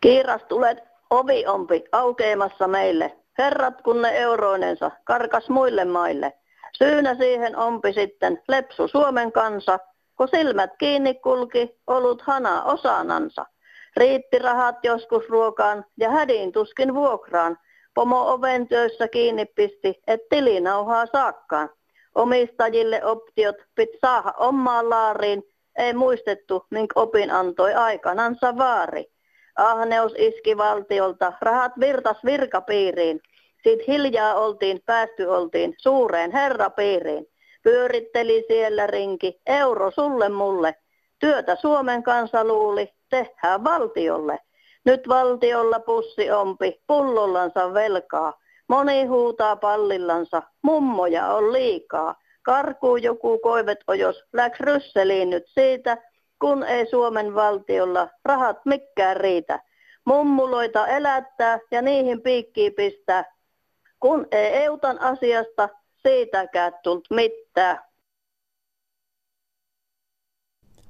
Kiiras 0.00 0.42
tulet 0.48 0.93
oviompi 1.14 1.84
aukeamassa 1.92 2.68
meille. 2.68 3.16
Herrat 3.38 3.82
kun 3.82 4.02
ne 4.02 4.18
euroinensa 4.18 4.90
karkas 5.04 5.48
muille 5.48 5.84
maille. 5.84 6.32
Syynä 6.78 7.14
siihen 7.14 7.56
ompi 7.56 7.92
sitten 7.92 8.42
lepsu 8.48 8.88
Suomen 8.88 9.32
kansa, 9.32 9.78
kun 10.16 10.28
silmät 10.28 10.70
kiinni 10.78 11.14
kulki, 11.14 11.80
olut 11.86 12.22
hana 12.22 12.62
osanansa. 12.62 13.46
Riitti 13.96 14.38
rahat 14.38 14.76
joskus 14.82 15.28
ruokaan 15.28 15.84
ja 15.96 16.10
hädin 16.10 16.52
tuskin 16.52 16.94
vuokraan. 16.94 17.58
Pomo 17.94 18.32
oven 18.32 18.68
töissä 18.68 19.08
kiinni 19.08 19.44
pisti, 19.44 20.02
et 20.06 20.20
tilinauhaa 20.30 21.06
saakkaan. 21.06 21.70
Omistajille 22.14 23.04
optiot 23.04 23.56
pit 23.74 23.90
saada 24.00 24.32
omaan 24.36 24.90
laariin, 24.90 25.42
ei 25.78 25.92
muistettu, 25.92 26.66
minkä 26.70 27.00
opin 27.00 27.30
antoi 27.30 27.74
aikanansa 27.74 28.56
vaari. 28.56 29.13
Ahneus 29.56 30.14
iski 30.18 30.56
valtiolta, 30.56 31.32
rahat 31.40 31.72
virtas 31.80 32.16
virkapiiriin. 32.24 33.20
Sitten 33.64 33.86
hiljaa 33.88 34.34
oltiin, 34.34 34.82
päästy 34.86 35.24
oltiin 35.24 35.74
suureen 35.78 36.32
herrapiiriin. 36.32 37.26
Pyöritteli 37.62 38.44
siellä 38.48 38.86
rinki, 38.86 39.40
euro 39.46 39.90
sulle 39.90 40.28
mulle. 40.28 40.74
Työtä 41.18 41.56
Suomen 41.56 42.02
kansa 42.02 42.44
luuli, 42.44 42.92
tehdään 43.10 43.64
valtiolle. 43.64 44.38
Nyt 44.84 45.08
valtiolla 45.08 45.80
pussi 45.80 46.30
ompi, 46.30 46.82
pullollansa 46.86 47.74
velkaa. 47.74 48.32
Moni 48.68 49.04
huutaa 49.04 49.56
pallillansa, 49.56 50.42
mummoja 50.62 51.26
on 51.26 51.52
liikaa. 51.52 52.14
Karkuu 52.42 52.96
joku 52.96 53.38
koivet 53.38 53.78
ojos, 53.86 54.24
läks 54.32 54.60
rysseliin 54.60 55.30
nyt 55.30 55.44
siitä, 55.46 55.98
kun 56.38 56.62
ei 56.62 56.86
Suomen 56.86 57.34
valtiolla 57.34 58.08
rahat 58.24 58.56
mikkään 58.64 59.16
riitä. 59.16 59.62
Mummuloita 60.04 60.86
elättää 60.86 61.58
ja 61.70 61.82
niihin 61.82 62.20
piikkiä 62.22 62.70
pistää, 62.76 63.24
kun 64.00 64.26
ei 64.30 64.64
eutan 64.64 65.00
asiasta 65.00 65.68
siitäkään 66.02 66.72
tullut 66.82 67.08
mitään. 67.10 67.78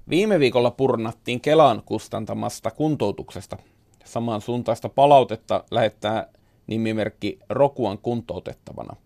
Viime 0.09 0.39
viikolla 0.39 0.71
purnattiin 0.71 1.41
Kelan 1.41 1.83
kustantamasta 1.87 2.71
kuntoutuksesta. 2.71 3.57
Saman 4.05 4.41
suuntaista 4.41 4.89
palautetta 4.89 5.65
lähettää 5.71 6.27
nimimerkki 6.67 7.39
Rokuan 7.49 7.99
kuntoutettavana. 7.99 8.97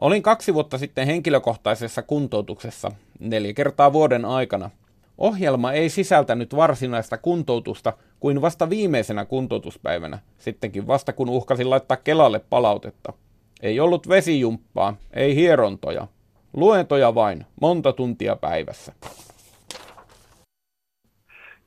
Olin 0.00 0.22
kaksi 0.22 0.54
vuotta 0.54 0.78
sitten 0.78 1.06
henkilökohtaisessa 1.06 2.02
kuntoutuksessa 2.02 2.90
neljä 3.20 3.52
kertaa 3.52 3.92
vuoden 3.92 4.24
aikana. 4.24 4.70
Ohjelma 5.18 5.72
ei 5.72 5.88
sisältänyt 5.88 6.56
varsinaista 6.56 7.18
kuntoutusta 7.18 7.92
kuin 8.20 8.42
vasta 8.42 8.70
viimeisenä 8.70 9.24
kuntoutuspäivänä, 9.24 10.18
sittenkin 10.38 10.86
vasta 10.86 11.12
kun 11.12 11.28
uhkasin 11.28 11.70
laittaa 11.70 11.96
Kelalle 11.96 12.38
palautetta– 12.50 13.12
ei 13.64 13.80
ollut 13.80 14.08
vesijumppaa, 14.08 14.96
ei 15.12 15.34
hierontoja. 15.34 16.06
Luentoja 16.52 17.14
vain, 17.14 17.46
monta 17.60 17.92
tuntia 17.92 18.36
päivässä. 18.36 18.92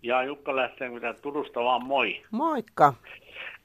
Ja 0.03 0.23
Jukka 0.23 0.55
lähtee 0.55 0.89
mitä 0.89 1.13
Turusta 1.13 1.63
vaan 1.63 1.85
moi. 1.85 2.21
Moikka. 2.31 2.93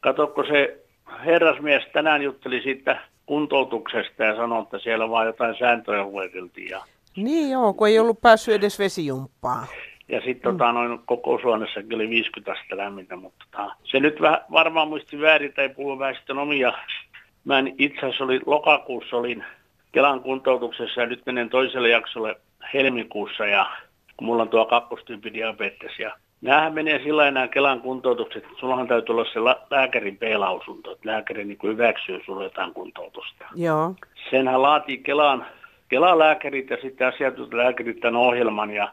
Katokko 0.00 0.44
se 0.44 0.84
herrasmies 1.24 1.82
tänään 1.92 2.22
jutteli 2.22 2.62
siitä 2.62 3.00
kuntoutuksesta 3.26 4.24
ja 4.24 4.36
sanoi, 4.36 4.62
että 4.62 4.78
siellä 4.78 5.10
vaan 5.10 5.26
jotain 5.26 5.58
sääntöjä 5.58 6.02
lueteltiin. 6.02 6.68
Ja... 6.68 6.84
Niin 7.16 7.50
joo, 7.50 7.72
kun 7.72 7.88
ei 7.88 7.98
ollut 7.98 8.20
päässyt 8.20 8.54
edes 8.54 8.78
vesijumppaan. 8.78 9.66
Ja 10.08 10.20
sitten 10.20 10.52
mm. 10.52 10.58
tota, 10.58 10.72
noin 10.72 10.98
kokoushuoneessakin 11.06 11.94
oli 11.94 12.10
50 12.10 12.52
astetta 12.52 12.76
lämmintä, 12.76 13.16
mutta 13.16 13.44
tota, 13.50 13.76
se 13.84 14.00
nyt 14.00 14.20
väh, 14.20 14.40
varmaan 14.52 14.88
muisti 14.88 15.20
väärin 15.20 15.52
tai 15.52 15.68
puhuu 15.68 15.98
vähän 15.98 16.14
sitten 16.14 16.38
omia 16.38 16.72
Mä 17.44 17.62
itse 17.78 17.98
asiassa 17.98 18.24
oli, 18.24 18.40
lokakuussa 18.46 19.16
olin 19.16 19.44
Kelan 19.92 20.20
kuntoutuksessa 20.20 21.00
ja 21.00 21.06
nyt 21.06 21.26
menen 21.26 21.50
toiselle 21.50 21.88
jaksolle 21.88 22.36
helmikuussa 22.74 23.46
ja 23.46 23.66
kun 24.16 24.26
mulla 24.26 24.42
on 24.42 24.48
tuo 24.48 24.66
kakkostyyppi 24.66 25.32
diabetes 25.32 25.98
ja 25.98 26.16
Nämähän 26.42 26.74
menee 26.74 27.02
sillä 27.02 27.28
enää 27.28 27.48
Kelan 27.48 27.80
kuntoutukset, 27.80 28.44
että 28.44 28.56
sullahan 28.60 28.88
täytyy 28.88 29.12
olla 29.12 29.24
se 29.24 29.40
lääkärin 29.70 30.16
P-lausunto, 30.16 30.92
että 30.92 31.08
lääkäri 31.08 31.44
niin 31.44 31.58
hyväksyy 31.62 32.20
sulle 32.24 32.44
jotain 32.44 32.74
kuntoutusta. 32.74 33.44
Joo. 33.54 33.94
Senhän 34.30 34.62
laatii 34.62 34.98
Kelan, 34.98 35.46
Kelan 35.92 36.18
lääkärit 36.18 36.70
ja 36.70 36.76
sitten 36.82 37.06
asiantuntijalääkärit 37.06 38.00
tämän 38.00 38.20
ohjelman 38.20 38.70
ja 38.70 38.92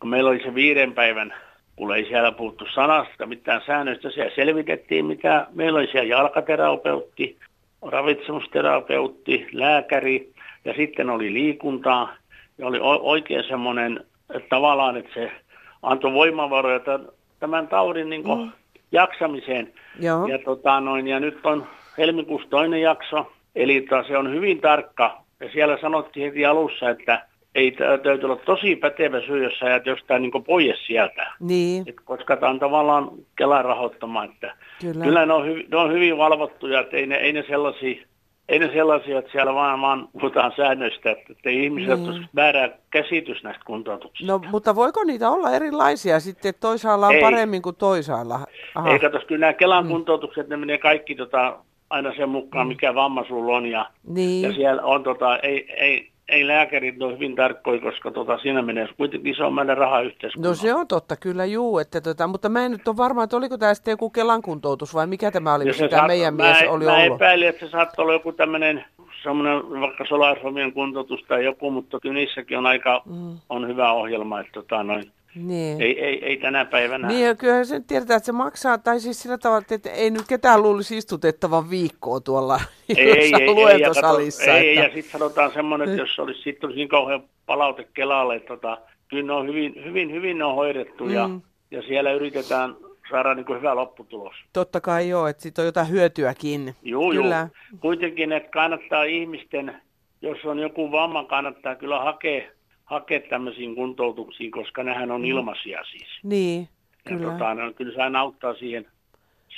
kun 0.00 0.10
meillä 0.10 0.30
oli 0.30 0.42
se 0.42 0.54
viiden 0.54 0.92
päivän, 0.92 1.34
kun 1.76 1.96
ei 1.96 2.04
siellä 2.04 2.32
puhuttu 2.32 2.64
sanasta 2.74 3.26
mitään 3.26 3.62
säännöistä, 3.66 4.10
siellä 4.10 4.34
selvitettiin 4.34 5.06
mitä, 5.06 5.46
meillä 5.54 5.78
oli 5.78 5.86
siellä 5.86 6.08
jalkaterapeutti, 6.08 7.36
ravitsemusterapeutti, 7.82 9.46
lääkäri 9.52 10.32
ja 10.64 10.74
sitten 10.76 11.10
oli 11.10 11.32
liikuntaa 11.32 12.14
ja 12.58 12.66
oli 12.66 12.78
oikein 12.82 13.44
semmoinen 13.48 14.04
että 14.34 14.48
tavallaan, 14.48 14.96
että 14.96 15.14
se 15.14 15.32
antoi 15.82 16.12
voimavaroja 16.12 16.80
tämän 17.40 17.68
taudin 17.68 18.10
niin 18.10 18.24
mm. 18.24 18.52
jaksamiseen. 18.92 19.72
Joo. 20.00 20.26
Ja, 20.26 20.38
tota, 20.38 20.80
noin, 20.80 21.08
ja 21.08 21.20
nyt 21.20 21.46
on 21.46 21.66
helmikuussa 21.98 22.48
toinen 22.50 22.80
jakso, 22.80 23.32
eli 23.54 23.86
se 24.08 24.18
on 24.18 24.32
hyvin 24.32 24.60
tarkka. 24.60 25.25
Ja 25.40 25.52
siellä 25.52 25.78
sanottiin 25.80 26.26
heti 26.26 26.46
alussa, 26.46 26.90
että 26.90 27.26
ei 27.54 27.70
täytyy 28.02 28.24
olla 28.24 28.36
tosi 28.36 28.76
pätevä 28.76 29.20
syy, 29.20 29.44
jos 29.44 29.58
sä 29.58 29.68
jäät 29.68 29.86
jostain 29.86 30.22
niin 30.22 30.44
pois 30.46 30.86
sieltä. 30.86 31.32
Niin. 31.40 31.84
Et 31.86 31.96
koska 32.04 32.36
tämä 32.36 32.50
on 32.50 32.58
tavallaan 32.58 33.10
Kelan 33.36 33.64
rahoittama. 33.64 34.24
Että 34.24 34.56
kyllä. 34.80 35.04
kyllä 35.04 35.26
ne 35.26 35.32
on, 35.32 35.46
hyv- 35.46 35.66
ne 35.70 35.76
on 35.76 35.92
hyvin 35.92 36.18
valvottuja, 36.18 36.80
että 36.80 36.96
ei 36.96 37.06
ne, 37.06 37.16
ei 37.16 37.32
ne 37.32 37.44
sellaisia 37.48 38.06
ei 38.48 38.58
ne 38.58 38.72
sellaisia, 38.72 39.18
että 39.18 39.32
siellä 39.32 39.54
vaan, 39.54 39.80
vaan 39.80 40.08
puhutaan 40.12 40.52
säännöistä, 40.56 41.10
että, 41.10 41.32
että 41.32 41.50
ihmiset 41.50 42.00
mm. 42.00 42.08
olisi 42.08 42.28
väärä 42.34 42.70
käsitys 42.90 43.42
näistä 43.42 43.64
kuntoutuksista. 43.66 44.32
No, 44.32 44.40
mutta 44.50 44.74
voiko 44.74 45.04
niitä 45.04 45.30
olla 45.30 45.50
erilaisia 45.50 46.20
sitten, 46.20 46.48
että 46.48 46.60
toisaalla 46.60 47.06
on 47.06 47.14
ei. 47.14 47.20
paremmin 47.20 47.62
kuin 47.62 47.76
toisaalla? 47.76 48.40
Aha. 48.74 48.90
Ei, 48.90 48.98
katos, 48.98 49.24
kyllä 49.24 49.40
nämä 49.40 49.52
Kelan 49.52 49.84
mm. 49.84 49.90
kuntoutukset, 49.90 50.48
ne 50.48 50.56
menee 50.56 50.78
kaikki 50.78 51.14
tota, 51.14 51.58
aina 51.96 52.12
sen 52.16 52.28
mukaan, 52.28 52.66
mm. 52.66 52.68
mikä 52.68 52.94
vamma 52.94 53.24
sulla 53.28 53.56
on, 53.56 53.66
ja, 53.66 53.90
niin. 54.08 54.42
ja 54.42 54.52
siellä 54.52 54.82
on, 54.82 55.02
tota, 55.02 55.38
ei, 55.38 55.72
ei, 55.76 56.10
ei 56.28 56.46
lääkärit 56.46 57.02
ole 57.02 57.14
hyvin 57.14 57.36
tarkkoja, 57.36 57.80
koska 57.80 58.10
tota, 58.10 58.38
siinä 58.38 58.62
menee 58.62 58.88
kuitenkin 58.96 59.32
iso 59.32 59.50
määrä 59.50 59.74
rahaa 59.74 60.02
No 60.36 60.54
se 60.54 60.74
on 60.74 60.88
totta, 60.88 61.16
kyllä 61.16 61.44
juu. 61.44 61.78
Että 61.78 62.00
tota, 62.00 62.26
mutta 62.26 62.48
mä 62.48 62.64
en 62.64 62.70
nyt 62.70 62.88
ole 62.88 62.96
varma, 62.96 63.24
että 63.24 63.36
oliko 63.36 63.58
tämä 63.58 63.74
sitten 63.74 63.92
joku 63.92 64.10
Kelan 64.10 64.42
kuntoutus 64.42 64.94
vai 64.94 65.06
mikä 65.06 65.30
tämä 65.30 65.54
oli, 65.54 65.64
missä 65.64 65.88
tämä 65.88 66.06
meidän 66.06 66.34
mä, 66.34 66.42
mies 66.42 66.58
oli 66.68 66.84
mä 66.84 66.92
ollut. 66.92 67.08
Mä 67.08 67.14
epäilin, 67.16 67.48
että 67.48 67.66
se 67.66 67.70
saattoi 67.70 68.02
olla 68.02 68.12
joku 68.12 68.32
tämmöinen 68.32 68.84
semmoinen 69.22 69.80
vaikka 69.80 70.04
Solarfomien 70.04 70.72
kuntoutus 70.72 71.24
tai 71.28 71.44
joku, 71.44 71.70
mutta 71.70 72.00
kyllä 72.00 72.14
niissäkin 72.14 72.58
on 72.58 72.66
aika 72.66 73.02
mm. 73.06 73.36
on 73.48 73.68
hyvä 73.68 73.92
ohjelma, 73.92 74.40
että 74.40 74.52
tota, 74.52 74.82
noin, 74.82 75.10
niin. 75.36 75.80
Ei, 75.82 76.04
ei, 76.04 76.24
ei 76.24 76.36
tänä 76.36 76.64
päivänä. 76.64 77.08
Niin, 77.08 77.26
ja 77.26 77.34
kyllähän 77.34 77.66
sen 77.66 77.84
tiedetään, 77.84 78.16
että 78.16 78.26
se 78.26 78.32
maksaa, 78.32 78.78
tai 78.78 79.00
siis 79.00 79.22
sillä 79.22 79.38
tavalla, 79.38 79.64
että 79.70 79.90
ei 79.90 80.10
nyt 80.10 80.22
ketään 80.28 80.62
luulisi 80.62 80.96
istutettavan 80.96 81.70
viikkoa 81.70 82.20
tuolla 82.20 82.60
ei, 82.88 83.10
ei, 83.10 83.32
ei, 83.40 83.46
luentosalissa. 83.46 84.52
Ei, 84.52 84.68
ei, 84.68 84.78
että... 84.78 84.88
ja 84.88 84.94
sitten 84.94 85.12
sanotaan 85.12 85.52
semmoinen, 85.52 85.88
että 85.88 86.02
jos 86.02 86.18
olisi 86.18 86.42
sitten 86.42 86.70
niin 86.70 86.88
kauhean 86.88 87.22
palaute 87.46 87.88
Kelalle, 87.94 88.36
että 88.36 88.48
tota, 88.48 88.78
kyllä 89.08 89.26
ne 89.26 89.32
on 89.32 89.48
hyvin, 89.48 89.84
hyvin, 89.84 90.12
hyvin 90.12 90.38
ne 90.38 90.44
on 90.44 90.54
hoidettu, 90.54 91.04
mm. 91.04 91.10
ja, 91.10 91.30
ja 91.70 91.82
siellä 91.82 92.12
yritetään 92.12 92.76
saada 93.10 93.34
niin 93.34 93.46
kuin 93.46 93.58
hyvä 93.58 93.74
lopputulos. 93.74 94.34
Totta 94.52 94.80
kai 94.80 95.08
joo, 95.08 95.26
että 95.26 95.42
siitä 95.42 95.62
on 95.62 95.66
jotain 95.66 95.90
hyötyäkin. 95.90 96.74
Joo, 96.82 97.10
kyllä. 97.10 97.36
joo. 97.36 97.78
Kuitenkin, 97.80 98.32
että 98.32 98.50
kannattaa 98.50 99.04
ihmisten, 99.04 99.82
jos 100.22 100.44
on 100.44 100.58
joku 100.58 100.92
vamma, 100.92 101.24
kannattaa 101.24 101.74
kyllä 101.74 102.00
hakea 102.00 102.55
hakea 102.86 103.20
tämmöisiin 103.20 103.74
kuntoutuksiin, 103.74 104.50
koska 104.50 104.82
nehän 104.82 105.10
on 105.10 105.20
mm. 105.20 105.26
ilmaisia 105.26 105.84
siis. 105.84 106.08
Niin, 106.22 106.68
kyllä. 107.08 107.22
Ja 107.22 107.30
tota, 107.30 107.72
kyllä 107.76 107.94
se 107.94 108.02
aina 108.02 108.20
auttaa 108.20 108.54
siihen, 108.54 108.86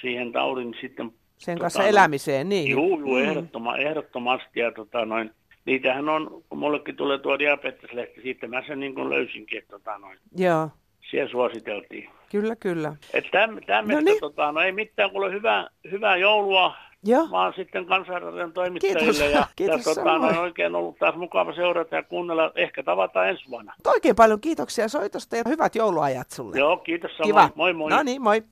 siihen 0.00 0.32
taudin 0.32 0.74
sitten. 0.80 1.12
Sen 1.38 1.54
tota, 1.54 1.64
kanssa 1.64 1.84
elämiseen, 1.84 2.48
niin. 2.48 2.70
Joo, 2.70 2.88
joo 2.88 3.18
mm. 3.18 3.18
ehdottoma, 3.18 3.76
ehdottomasti. 3.76 4.60
Ja 4.60 4.72
tota, 4.72 5.04
noin, 5.04 5.30
niitähän 5.64 6.08
on, 6.08 6.42
kun 6.48 6.58
mullekin 6.58 6.96
tulee 6.96 7.18
tuo 7.18 7.38
diabeteslehti, 7.38 8.22
siitä 8.22 8.48
mä 8.48 8.62
sen 8.66 8.80
niin 8.80 8.94
kuin 8.94 9.10
löysinkin, 9.10 9.58
että 9.58 9.70
tota, 9.70 9.98
noin. 9.98 10.18
Joo. 10.36 10.70
Siellä 11.10 11.30
suositeltiin. 11.30 12.10
Kyllä, 12.30 12.56
kyllä. 12.56 12.96
Että 13.14 13.30
tämmöistä, 13.30 13.82
no 13.82 14.00
niin. 14.00 14.20
tota, 14.20 14.52
no 14.52 14.60
ei 14.60 14.72
mitään, 14.72 15.10
kuule 15.10 15.32
hyvää, 15.32 15.68
hyvää 15.90 16.16
joulua 16.16 16.74
Joo. 17.04 17.28
vaan 17.30 17.52
sitten 17.56 17.86
kansainvälisen 17.86 18.52
toimittajille. 18.52 19.00
Kiitos. 19.00 19.32
Ja, 19.32 19.46
Kiitos 19.56 19.86
ja 19.86 19.94
tota, 19.94 20.12
on 20.12 20.38
oikein 20.38 20.74
ollut 20.74 20.98
taas 20.98 21.16
mukava 21.16 21.54
seurata 21.54 21.96
ja 21.96 22.02
kuunnella. 22.02 22.52
Ehkä 22.54 22.82
tavataan 22.82 23.28
ensi 23.28 23.44
vuonna. 23.50 23.74
Oikein 23.86 24.16
paljon 24.16 24.40
kiitoksia 24.40 24.88
soitosta 24.88 25.36
ja 25.36 25.42
hyvät 25.48 25.74
jouluajat 25.74 26.30
sulle. 26.30 26.58
Joo, 26.58 26.76
kiitos 26.76 27.10
samoin. 27.10 27.28
Kiva. 27.28 27.50
Moi 27.54 27.72
moi. 27.72 27.90
No 27.90 28.02
niin, 28.02 28.22
moi. 28.22 28.42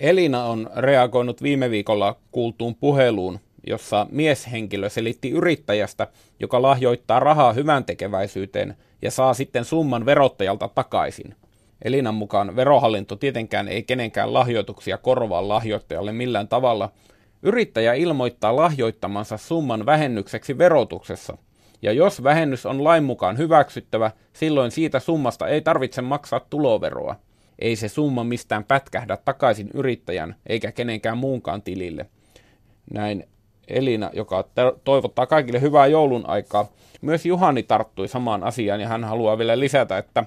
Elina 0.00 0.44
on 0.44 0.70
reagoinut 0.76 1.42
viime 1.42 1.70
viikolla 1.70 2.16
kuultuun 2.32 2.74
puheluun, 2.74 3.38
jossa 3.66 4.06
mieshenkilö 4.10 4.88
selitti 4.88 5.30
yrittäjästä, 5.30 6.06
joka 6.40 6.62
lahjoittaa 6.62 7.20
rahaa 7.20 7.52
hyvän 7.52 7.84
tekeväisyyteen 7.84 8.76
ja 9.02 9.10
saa 9.10 9.34
sitten 9.34 9.64
summan 9.64 10.06
verottajalta 10.06 10.68
takaisin. 10.68 11.34
Elinan 11.84 12.14
mukaan 12.14 12.56
verohallinto 12.56 13.16
tietenkään 13.16 13.68
ei 13.68 13.82
kenenkään 13.82 14.34
lahjoituksia 14.34 14.98
korvaa 14.98 15.48
lahjoittajalle 15.48 16.12
millään 16.12 16.48
tavalla. 16.48 16.92
Yrittäjä 17.42 17.94
ilmoittaa 17.94 18.56
lahjoittamansa 18.56 19.36
summan 19.36 19.86
vähennykseksi 19.86 20.58
verotuksessa. 20.58 21.36
Ja 21.82 21.92
jos 21.92 22.22
vähennys 22.22 22.66
on 22.66 22.84
lain 22.84 23.04
mukaan 23.04 23.38
hyväksyttävä, 23.38 24.10
silloin 24.32 24.70
siitä 24.70 25.00
summasta 25.00 25.48
ei 25.48 25.60
tarvitse 25.60 26.02
maksaa 26.02 26.40
tuloveroa. 26.40 27.16
Ei 27.58 27.76
se 27.76 27.88
summa 27.88 28.24
mistään 28.24 28.64
pätkähdä 28.64 29.16
takaisin 29.16 29.70
yrittäjän 29.74 30.36
eikä 30.46 30.72
kenenkään 30.72 31.18
muunkaan 31.18 31.62
tilille. 31.62 32.06
Näin 32.92 33.24
Elina, 33.68 34.10
joka 34.12 34.44
toivottaa 34.84 35.26
kaikille 35.26 35.60
hyvää 35.60 35.86
joulun 35.86 36.26
aikaa. 36.26 36.66
Myös 37.00 37.26
Juhani 37.26 37.62
tarttui 37.62 38.08
samaan 38.08 38.44
asiaan 38.44 38.80
ja 38.80 38.88
hän 38.88 39.04
haluaa 39.04 39.38
vielä 39.38 39.60
lisätä, 39.60 39.98
että 39.98 40.24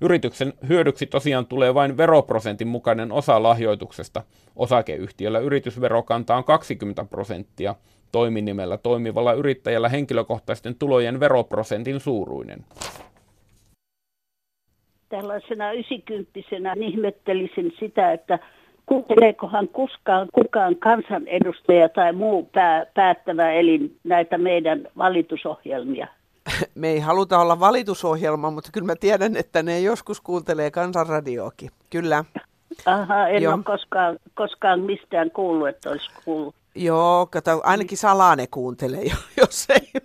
Yrityksen 0.00 0.52
hyödyksi 0.68 1.06
tosiaan 1.06 1.46
tulee 1.46 1.74
vain 1.74 1.96
veroprosentin 1.96 2.68
mukainen 2.68 3.12
osa 3.12 3.42
lahjoituksesta. 3.42 4.22
Osakeyhtiöllä 4.56 5.38
yritysverokanta 5.38 6.36
on 6.36 6.44
20 6.44 7.04
prosenttia, 7.04 7.74
toiminimellä 8.12 8.78
toimivalla 8.78 9.32
yrittäjällä 9.32 9.88
henkilökohtaisten 9.88 10.74
tulojen 10.74 11.20
veroprosentin 11.20 12.00
suuruinen. 12.00 12.64
Tällaisena 15.08 15.72
ysikymppisenä 15.72 16.74
ihmettelisin 16.76 17.72
sitä, 17.80 18.12
että 18.12 18.38
kuunteleekohan 18.86 19.68
kuskaan 19.68 20.28
kukaan 20.32 20.76
kansanedustaja 20.76 21.88
tai 21.88 22.12
muu 22.12 22.48
pää, 22.52 22.86
päättävä 22.94 23.52
elin 23.52 23.96
näitä 24.04 24.38
meidän 24.38 24.88
valitusohjelmia 24.98 26.06
me 26.74 26.88
ei 26.88 27.00
haluta 27.00 27.38
olla 27.38 27.60
valitusohjelma, 27.60 28.50
mutta 28.50 28.70
kyllä 28.72 28.86
mä 28.86 28.96
tiedän, 28.96 29.36
että 29.36 29.62
ne 29.62 29.80
joskus 29.80 30.20
kuuntelee 30.20 30.70
kansanradioakin. 30.70 31.70
Kyllä. 31.90 32.24
Aha, 32.86 33.28
en 33.28 33.42
Joo. 33.42 33.54
ole 33.54 33.62
koskaan, 33.62 34.18
koskaan 34.34 34.80
mistään 34.80 35.30
kuullut, 35.30 35.68
että 35.68 35.90
olisi 35.90 36.10
kuullut. 36.24 36.54
Joo, 36.74 37.28
kato, 37.30 37.60
ainakin 37.64 37.98
salaa 37.98 38.36
ne 38.36 38.46
kuuntelee, 38.46 39.04
jos 39.40 39.66
ei. 39.70 40.02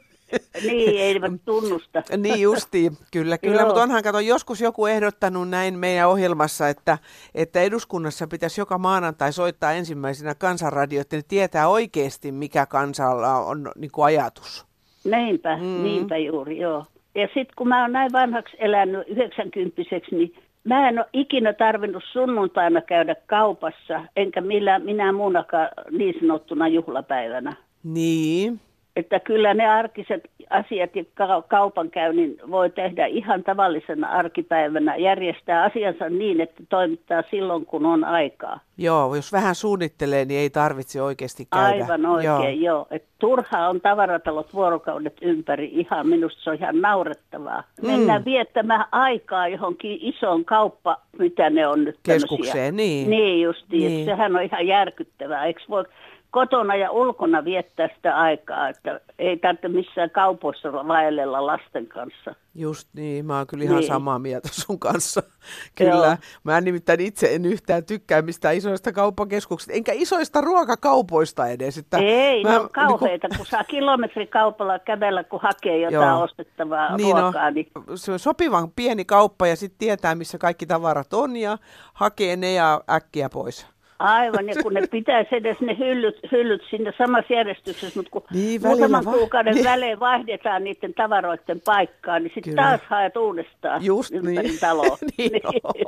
Niin, 0.63 0.99
eivät 0.99 1.32
tunnusta. 1.45 2.03
niin 2.17 2.41
justiin, 2.41 2.97
kyllä, 3.12 3.38
kyllä. 3.38 3.62
Joo. 3.62 3.65
Mutta 3.65 3.84
onhan 3.84 4.03
kato 4.03 4.19
joskus 4.19 4.62
joku 4.62 4.86
ehdottanut 4.86 5.49
näin 5.49 5.79
meidän 5.79 6.10
ohjelmassa, 6.10 6.69
että, 6.69 6.97
että 7.36 7.62
eduskunnassa 7.62 8.27
pitäisi 8.27 8.62
joka 8.62 8.77
maanantai 8.77 9.34
soittaa 9.34 9.71
ensimmäisenä 9.71 10.36
kansanradio, 10.36 11.01
että 11.01 11.15
ne 11.15 11.21
tietää 11.27 11.67
oikeasti, 11.67 12.32
mikä 12.32 12.65
kansalla 12.65 13.38
on 13.38 13.71
niin 13.75 13.91
kuin 13.91 14.06
ajatus. 14.06 14.65
Niinpä, 15.03 15.57
mm. 15.57 15.83
niinpä 15.83 16.17
juuri, 16.17 16.57
joo. 16.57 16.85
Ja 17.15 17.27
sitten 17.27 17.55
kun 17.57 17.67
mä 17.67 17.81
oon 17.81 17.91
näin 17.91 18.11
vanhaksi 18.11 18.57
elänyt 18.59 19.07
90 19.07 19.81
niin 20.11 20.35
mä 20.63 20.89
en 20.89 20.99
ole 20.99 21.05
ikinä 21.13 21.53
tarvinnut 21.53 22.03
sunnuntaina 22.11 22.81
käydä 22.81 23.15
kaupassa, 23.25 24.01
enkä 24.15 24.41
millään, 24.41 24.85
minä 24.85 25.11
muunakaan 25.11 25.69
niin 25.91 26.15
sanottuna 26.19 26.67
juhlapäivänä. 26.67 27.55
Niin. 27.83 28.59
Että 28.95 29.19
kyllä 29.19 29.53
ne 29.53 29.67
arkiset 29.67 30.23
asiat 30.49 30.95
ja 30.95 31.03
kaupankäynnin 31.47 32.38
voi 32.51 32.69
tehdä 32.69 33.06
ihan 33.06 33.43
tavallisena 33.43 34.08
arkipäivänä, 34.08 34.95
järjestää 34.95 35.63
asiansa 35.63 36.10
niin, 36.10 36.41
että 36.41 36.63
toimittaa 36.69 37.23
silloin, 37.32 37.65
kun 37.65 37.86
on 37.86 38.03
aikaa. 38.03 38.60
Joo, 38.77 39.15
jos 39.15 39.32
vähän 39.32 39.56
suunnittelee, 39.56 40.25
niin 40.25 40.39
ei 40.39 40.49
tarvitse 40.49 41.01
oikeasti 41.01 41.47
käydä. 41.51 41.84
Aivan 41.84 42.06
oikein, 42.06 42.62
joo. 42.62 42.75
joo. 42.75 42.88
Et 42.91 43.03
turhaa 43.19 43.69
on 43.69 43.82
tavaratalot 43.82 44.53
vuorokaudet 44.53 45.17
ympäri, 45.21 45.69
ihan 45.73 46.08
minusta 46.08 46.41
se 46.43 46.49
on 46.49 46.56
ihan 46.56 46.82
naurettavaa. 46.82 47.63
Mm. 47.82 47.88
Mennään 47.88 48.25
viettämään 48.25 48.86
aikaa 48.91 49.47
johonkin 49.47 49.99
isoon 50.01 50.45
kauppa, 50.45 50.97
mitä 51.19 51.49
ne 51.49 51.67
on 51.67 51.84
nyt 51.84 51.99
Keskukseen, 52.03 52.53
tämmöisiä. 52.53 52.71
niin. 52.71 53.10
Niin 53.10 53.41
justiin, 53.41 53.88
niin. 53.88 54.06
sehän 54.06 54.36
on 54.36 54.43
ihan 54.43 54.67
järkyttävää. 54.67 55.45
Eikö 55.45 55.62
voi 55.69 55.86
kotona 56.33 56.75
ja 56.75 56.91
ulkona 56.91 57.45
viettää 57.45 57.89
sitä 57.95 58.15
aikaa, 58.17 58.69
että 58.69 58.99
ei 59.19 59.37
tarvitse 59.37 59.67
missään 59.67 60.09
kaupoissa 60.09 60.73
vaellella 60.73 61.45
lasten 61.45 61.87
kanssa. 61.87 62.35
Just 62.55 62.89
niin, 62.93 63.25
mä 63.25 63.37
oon 63.37 63.47
kyllä 63.47 63.63
ihan 63.63 63.75
niin. 63.75 63.87
samaa 63.87 64.19
mieltä 64.19 64.49
sun 64.51 64.79
kanssa. 64.79 65.23
kyllä, 65.77 66.05
Joo. 66.05 66.15
mä 66.43 66.61
nimittäin 66.61 67.01
itse 67.01 67.35
en 67.35 67.45
yhtään 67.45 67.85
tykkää 67.85 68.21
mistään 68.21 68.55
isoista 68.55 68.91
kauppakeskuksista, 68.91 69.73
enkä 69.73 69.91
isoista 69.95 70.41
ruokakaupoista 70.41 71.47
edes. 71.47 71.77
Että 71.77 71.97
ei, 71.97 72.43
mä, 72.43 72.49
ne 72.49 72.59
on 72.59 72.69
kauheita, 72.69 73.27
niin 73.27 73.37
kun... 73.37 73.37
kun 73.37 73.45
saa 73.45 73.63
kilometrikaupalla 73.63 74.79
kävellä, 74.79 75.23
kun 75.23 75.41
hakee 75.41 75.79
jotain 75.79 76.09
Joo. 76.09 76.21
ostettavaa 76.21 76.97
niin 76.97 77.17
ruokaa. 77.17 77.49
No, 77.49 77.49
niin... 77.49 77.67
Se 77.95 78.11
on 78.11 78.19
sopivan 78.19 78.71
pieni 78.71 79.05
kauppa 79.05 79.47
ja 79.47 79.55
sitten 79.55 79.79
tietää, 79.79 80.15
missä 80.15 80.37
kaikki 80.37 80.65
tavarat 80.65 81.13
on 81.13 81.35
ja 81.35 81.57
hakee 81.93 82.35
ne 82.35 82.53
ja 82.53 82.81
äkkiä 82.89 83.29
pois. 83.29 83.72
Aivan, 83.99 84.47
ja 84.47 84.56
kun 84.63 84.73
ne 84.73 84.88
pitäisi 84.91 85.36
edes 85.36 85.62
ne 85.62 85.77
hyllyt, 85.77 86.19
hyllyt 86.32 86.62
sinne 86.69 86.93
samassa 86.97 87.34
järjestyksessä, 87.34 87.99
mutta 87.99 88.12
kun 88.12 88.23
niin, 88.34 88.62
muutaman 88.63 89.06
kuukauden 89.06 89.53
niin. 89.53 89.65
välein 89.65 89.99
vaihdetaan 89.99 90.63
niiden 90.63 90.93
tavaroiden 90.93 91.62
paikkaan, 91.65 92.23
niin 92.23 92.32
sitten 92.34 92.56
taas 92.56 92.82
haet 92.89 93.17
uudestaan 93.17 93.86
Just 93.86 94.13
ympäri 94.13 94.47
niin. 94.47 94.60
taloa. 94.60 94.97
niin, 95.17 95.32
niin. 95.32 95.88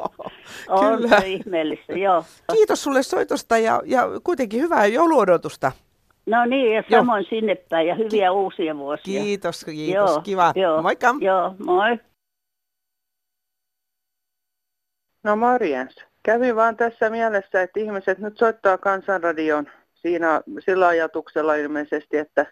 on 0.69 0.97
Kyllä. 0.97 1.19
se 1.19 1.27
ihmeellistä, 1.27 1.93
joo. 1.93 2.23
Kiitos 2.53 2.83
sulle 2.83 3.03
soitosta 3.03 3.57
ja, 3.57 3.81
ja 3.85 4.07
kuitenkin 4.23 4.61
hyvää 4.61 4.85
jouluodotusta. 4.85 5.71
No 6.25 6.45
niin, 6.45 6.73
ja 6.75 6.83
samoin 6.91 7.23
joo. 7.23 7.29
sinne 7.29 7.55
päin 7.55 7.87
ja 7.87 7.95
hyviä 7.95 8.29
Ki- 8.29 8.29
uusia 8.29 8.77
vuosia. 8.77 9.21
Kiitos, 9.21 9.65
kiitos. 9.65 10.11
Joo, 10.11 10.21
Kiva. 10.21 10.53
Joo, 10.55 10.81
Moikka. 10.81 11.15
Joo, 11.19 11.55
moi. 11.65 11.97
No 15.23 15.35
morjens. 15.35 15.95
Kävi 16.25 16.55
vaan 16.55 16.77
tässä 16.77 17.09
mielessä, 17.09 17.61
että 17.61 17.79
ihmiset 17.79 18.19
nyt 18.19 18.37
soittaa 18.37 18.77
kansanradioon 18.77 19.67
siinä 19.93 20.41
sillä 20.59 20.87
ajatuksella 20.87 21.55
ilmeisesti, 21.55 22.17
että 22.17 22.45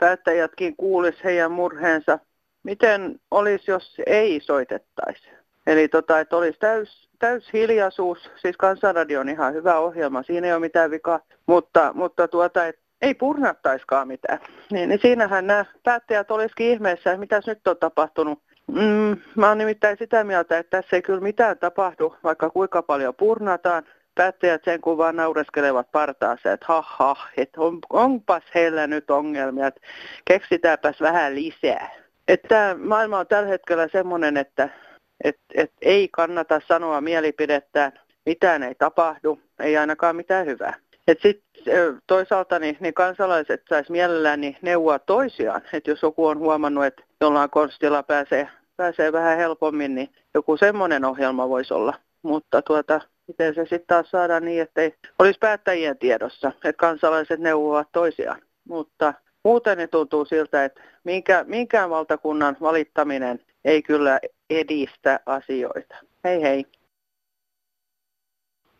päättäjätkin 0.00 0.76
kuulis 0.76 1.24
heidän 1.24 1.52
murheensa. 1.52 2.18
Miten 2.62 3.20
olisi, 3.30 3.70
jos 3.70 3.96
ei 4.06 4.40
soitettaisi? 4.40 5.28
Eli 5.66 5.88
tota, 5.88 6.20
että 6.20 6.36
olisi 6.36 6.58
täys, 6.58 7.08
täys 7.18 7.52
hiljaisuus, 7.52 8.30
siis 8.36 8.56
Kansanradio 8.56 9.20
on 9.20 9.28
ihan 9.28 9.54
hyvä 9.54 9.78
ohjelma, 9.78 10.22
siinä 10.22 10.46
ei 10.46 10.52
ole 10.52 10.60
mitään 10.60 10.90
vikaa, 10.90 11.20
mutta, 11.46 11.92
mutta 11.94 12.28
tuota, 12.28 12.66
et 12.66 12.78
ei 13.02 13.14
purnattaiskaan 13.14 14.08
mitään. 14.08 14.38
Niin, 14.70 14.88
niin 14.88 15.00
siinähän 15.02 15.46
nämä 15.46 15.64
päättäjät 15.84 16.30
olisikin 16.30 16.66
ihmeessä, 16.66 17.10
että 17.10 17.20
mitäs 17.20 17.46
nyt 17.46 17.68
on 17.68 17.76
tapahtunut. 17.76 18.42
Mm, 18.72 19.16
mä 19.36 19.48
oon 19.48 19.58
nimittäin 19.58 19.98
sitä 19.98 20.24
mieltä, 20.24 20.58
että 20.58 20.76
tässä 20.76 20.96
ei 20.96 21.02
kyllä 21.02 21.20
mitään 21.20 21.58
tapahdu, 21.58 22.16
vaikka 22.24 22.50
kuinka 22.50 22.82
paljon 22.82 23.14
purnataan. 23.14 23.82
Päättäjät 24.14 24.64
sen 24.64 24.80
kun 24.80 24.98
vaan 24.98 25.16
naureskelevat 25.16 25.92
partaansa, 25.92 26.52
että 26.52 26.66
ha 26.68 26.84
ha, 26.86 27.16
että 27.36 27.60
on, 27.60 27.78
onpas 27.90 28.42
heillä 28.54 28.86
nyt 28.86 29.10
ongelmia, 29.10 29.66
että 29.66 29.80
keksitäänpäs 30.24 31.00
vähän 31.00 31.34
lisää. 31.34 31.90
Että 32.28 32.76
maailma 32.78 33.18
on 33.18 33.26
tällä 33.26 33.48
hetkellä 33.48 33.88
semmoinen, 33.88 34.36
että 34.36 34.68
et, 35.24 35.38
et 35.54 35.72
ei 35.82 36.08
kannata 36.08 36.60
sanoa 36.68 37.00
mielipidettään, 37.00 37.92
mitään 38.26 38.62
ei 38.62 38.74
tapahdu, 38.74 39.40
ei 39.60 39.76
ainakaan 39.76 40.16
mitään 40.16 40.46
hyvää. 40.46 40.74
Sitten 41.08 42.02
toisaalta 42.06 42.58
niin, 42.58 42.76
niin 42.80 42.94
kansalaiset 42.94 43.62
sais 43.68 43.90
mielellään 43.90 44.40
niin 44.40 44.56
neuvoa 44.62 44.98
toisiaan, 44.98 45.62
että 45.72 45.90
jos 45.90 46.02
joku 46.02 46.26
on 46.26 46.38
huomannut, 46.38 46.84
että 46.84 47.02
jollain 47.20 47.50
konstilla 47.50 48.02
pääsee, 48.02 48.48
pääsee 48.76 49.12
vähän 49.12 49.38
helpommin, 49.38 49.94
niin 49.94 50.10
joku 50.34 50.56
semmoinen 50.56 51.04
ohjelma 51.04 51.48
voisi 51.48 51.74
olla. 51.74 51.94
Mutta 52.22 52.62
tuota, 52.62 53.00
miten 53.28 53.54
se 53.54 53.60
sitten 53.60 53.86
taas 53.86 54.10
saadaan 54.10 54.44
niin, 54.44 54.62
että 54.62 54.80
ei 54.80 54.94
olisi 55.18 55.38
päättäjien 55.38 55.98
tiedossa, 55.98 56.48
että 56.48 56.72
kansalaiset 56.72 57.40
neuvovat 57.40 57.88
toisiaan. 57.92 58.42
Mutta 58.68 59.14
muuten 59.44 59.78
ne 59.78 59.86
tuntuu 59.86 60.24
siltä, 60.24 60.64
että 60.64 60.82
minkä, 61.04 61.44
minkään 61.48 61.90
valtakunnan 61.90 62.56
valittaminen 62.60 63.40
ei 63.64 63.82
kyllä 63.82 64.20
edistä 64.50 65.20
asioita. 65.26 65.94
Hei 66.24 66.42
hei. 66.42 66.66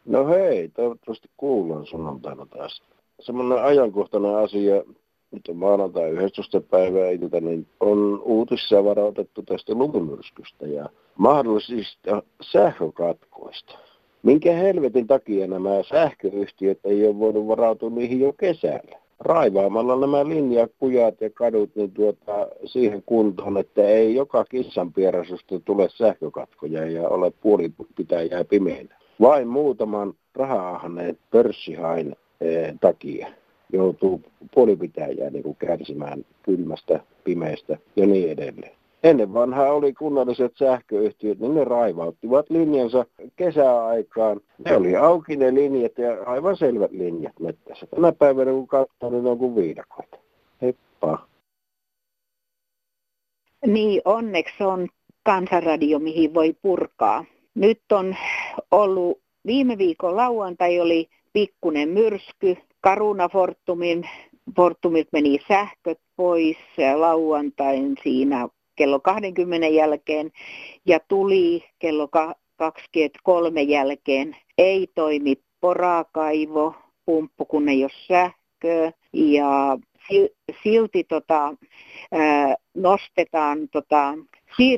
No 0.09 0.27
hei, 0.27 0.69
toivottavasti 0.69 1.29
kuullaan 1.37 1.87
sunnuntaina 1.87 2.47
taas. 2.47 2.83
Semmoinen 3.21 3.65
ajankohtainen 3.65 4.35
asia, 4.35 4.83
nyt 5.31 5.49
on 5.49 5.57
maanantai 5.57 6.11
11. 6.11 6.61
päivää 6.61 7.11
ilta, 7.11 7.41
niin 7.41 7.67
on 7.81 8.23
uutissa 8.25 8.85
varautettu 8.85 9.43
tästä 9.43 9.75
lumimyrskystä 9.75 10.67
ja 10.67 10.89
mahdollisista 11.19 12.23
sähkökatkoista. 12.43 13.79
Minkä 14.23 14.53
helvetin 14.53 15.07
takia 15.07 15.47
nämä 15.47 15.83
sähköyhtiöt 15.83 16.79
ei 16.85 17.07
ole 17.07 17.19
voinut 17.19 17.47
varautua 17.47 17.91
niihin 17.91 18.21
jo 18.21 18.33
kesällä? 18.33 18.99
raivaamalla 19.21 20.01
nämä 20.01 20.29
linjakujat 20.29 21.21
ja 21.21 21.31
kadut 21.31 21.71
niin 21.75 21.93
tuota, 21.93 22.49
siihen 22.65 23.03
kuntoon, 23.07 23.59
että 23.59 23.83
ei 23.83 24.15
joka 24.15 24.45
kissan 24.45 24.93
tule 25.65 25.89
sähkökatkoja 25.91 26.91
ja 26.91 27.09
ole 27.09 27.31
puoli 27.31 27.73
pitäjää 27.97 28.45
pimeänä. 28.45 28.98
Vain 29.21 29.49
muutaman 29.49 30.15
raha-ahneen 30.35 31.19
pörssihain 31.31 32.17
eh, 32.41 32.75
takia 32.81 33.29
joutuu 33.73 34.23
puolipitäjää 34.55 35.31
niin 35.31 35.43
kuin 35.43 35.57
kärsimään 35.57 36.25
kylmästä, 36.43 37.01
pimeästä 37.25 37.79
ja 37.97 38.07
niin 38.07 38.31
edelleen. 38.31 38.79
Ennen 39.03 39.35
vanhaa 39.35 39.73
oli 39.73 39.93
kunnalliset 39.93 40.53
sähköyhtiöt, 40.57 41.39
niin 41.39 41.55
ne 41.55 41.65
raivauttivat 41.65 42.51
linjansa 42.51 43.07
kesäaikaan. 43.37 44.41
Ne 44.65 44.77
oli 44.77 44.97
auki 44.97 45.37
ne 45.37 45.55
linjat 45.55 45.99
ja 45.99 46.23
aivan 46.27 46.57
selvät 46.57 46.91
linjat 46.91 47.41
mettässä. 47.41 47.87
Tänä 47.87 48.13
päivänä 48.13 48.51
kun 48.51 48.67
katsoo, 48.67 49.11
niin 49.11 49.25
ne 49.25 49.31
on 49.31 49.39
kuin 49.39 49.57
viidakoita. 49.57 50.19
Heippa. 50.63 51.19
Niin, 53.67 54.03
onneksi 54.05 54.65
on 54.65 54.89
kansanradio, 55.23 55.99
mihin 55.99 56.35
voi 56.35 56.55
purkaa. 56.63 57.25
Nyt 57.59 57.93
on 57.93 58.17
ollut, 58.71 59.21
viime 59.47 59.79
viikon 59.79 60.17
lauantai 60.17 60.81
oli 60.81 61.09
pikkunen 61.33 61.89
myrsky. 61.89 62.57
Karuna 62.81 63.29
Fortumin, 63.29 64.09
Fortumilta 64.57 65.09
meni 65.13 65.39
sähköt 65.49 66.01
pois 66.17 66.57
lauantain 66.95 67.97
siinä 68.03 68.49
kello 68.77 69.01
20 69.01 69.67
jälkeen 69.67 70.31
ja 70.87 71.01
tuli 71.09 71.65
kello 71.79 72.09
23 72.57 73.63
jälkeen. 73.63 74.37
Ei 74.59 74.87
toimi 74.95 75.35
porakaivo, 75.61 76.75
pumppu, 77.05 77.45
kun 77.45 77.69
ei 77.69 77.85
ole 77.85 77.91
sähköä 78.07 78.93
ja 79.13 79.79
silti 80.63 81.05
tota, 81.05 81.55
nostetaan 82.75 83.69
tota, 83.73 84.15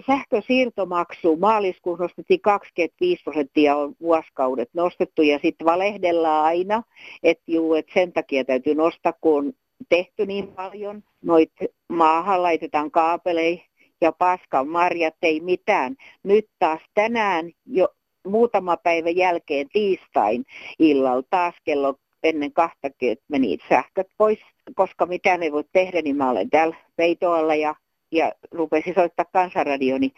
sähkösiirtomaksu. 0.07 1.37
Maaliskuussa 1.37 2.05
nostettiin 2.05 2.41
25 2.41 3.23
prosenttia 3.23 3.77
on 3.77 3.95
vuosikaudet 4.01 4.69
nostettu 4.75 5.23
ja 5.23 5.39
sitten 5.43 5.65
valehdellaan 5.65 6.45
aina, 6.45 6.83
että 7.23 7.45
juu, 7.47 7.75
et 7.75 7.87
sen 7.95 8.13
takia 8.13 8.45
täytyy 8.45 8.75
nostaa, 8.75 9.13
kun 9.21 9.47
on 9.47 9.53
tehty 9.89 10.27
niin 10.27 10.49
paljon. 10.49 11.03
Noit 11.23 11.53
maahan 11.89 12.43
laitetaan 12.43 12.91
kaapelei 12.91 13.63
ja 14.01 14.13
paskan 14.13 14.69
marjat 14.69 15.17
ei 15.23 15.41
mitään. 15.41 15.97
Nyt 16.23 16.47
taas 16.59 16.81
tänään 16.95 17.51
jo 17.67 17.89
muutama 18.27 18.77
päivä 18.77 19.11
jälkeen 19.11 19.69
tiistain 19.73 20.45
illalla 20.79 21.23
taas 21.31 21.55
kello 21.65 21.95
ennen 22.23 22.53
20 22.53 23.25
meni 23.29 23.59
sähköt 23.69 24.07
pois, 24.19 24.39
koska 24.75 25.07
mitään 25.07 25.43
ei 25.43 25.53
voi 25.53 25.65
tehdä, 25.73 26.03
niin 26.03 26.17
mä 26.17 26.31
olen 26.31 26.51
täällä 26.51 26.77
peitoalla 26.97 27.55
ja, 27.55 27.75
ja 28.13 28.33
rupesin 28.51 28.95
soittaa 28.95 29.25
kansanradio, 29.33 29.99
niin 29.99 30.13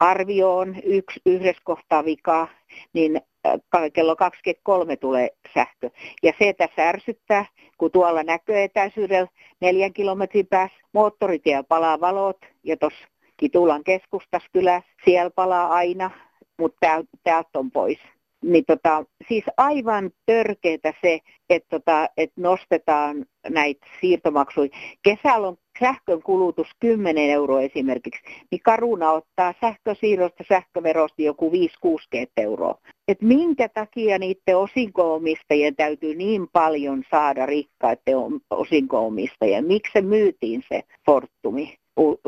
arvio 0.00 0.56
on 0.56 0.76
yksi 0.84 1.20
yhdessä 1.26 1.62
kohtaa 1.64 2.04
vikaa, 2.04 2.48
niin 2.92 3.20
äh, 3.46 3.92
kello 3.92 4.16
23 4.16 4.96
tulee 4.96 5.28
sähkö. 5.54 5.90
Ja 6.22 6.32
se 6.38 6.52
tässä 6.52 6.88
ärsyttää, 6.88 7.46
kun 7.78 7.90
tuolla 7.90 8.22
näköetäisyydellä 8.22 9.28
neljän 9.60 9.92
kilometrin 9.92 10.46
päässä 10.46 10.78
moottoritie 10.92 11.62
palaa 11.68 12.00
valot 12.00 12.38
ja 12.64 12.76
tuossa 12.76 13.06
Kitulan 13.36 13.84
keskustassa 13.84 14.48
kyllä, 14.52 14.82
siellä 15.04 15.30
palaa 15.30 15.68
aina, 15.68 16.10
mutta 16.58 16.76
täältä 16.80 17.08
täältä 17.24 17.58
on 17.58 17.70
pois. 17.70 17.98
Niin 18.42 18.64
tota, 18.64 19.04
siis 19.28 19.44
aivan 19.56 20.10
törkeetä 20.26 20.92
se, 21.00 21.18
että 21.50 21.68
tota, 21.78 22.08
et 22.16 22.32
nostetaan 22.36 23.26
näitä 23.48 23.86
siirtomaksuja. 24.00 24.68
Kesällä 25.02 25.48
on 25.48 25.56
sähkön 25.80 26.22
kulutus 26.22 26.68
10 26.80 27.30
euroa 27.30 27.60
esimerkiksi, 27.60 28.20
niin 28.50 28.60
Karuna 28.62 29.10
ottaa 29.10 29.54
sähkösiirrosta 29.60 30.44
sähköverosta 30.48 31.22
joku 31.22 31.50
5-6 31.50 32.26
euroa. 32.36 32.78
Et 33.08 33.22
minkä 33.22 33.68
takia 33.68 34.18
niiden 34.18 34.56
osinko-omistajien 34.56 35.76
täytyy 35.76 36.14
niin 36.14 36.48
paljon 36.52 37.02
saada 37.10 37.46
rikkaiden 37.46 38.16
osinko-omistajien? 38.50 39.66
Miksi 39.66 39.92
se 39.92 40.00
myytiin 40.00 40.64
se 40.68 40.82
Fortumi? 41.06 41.74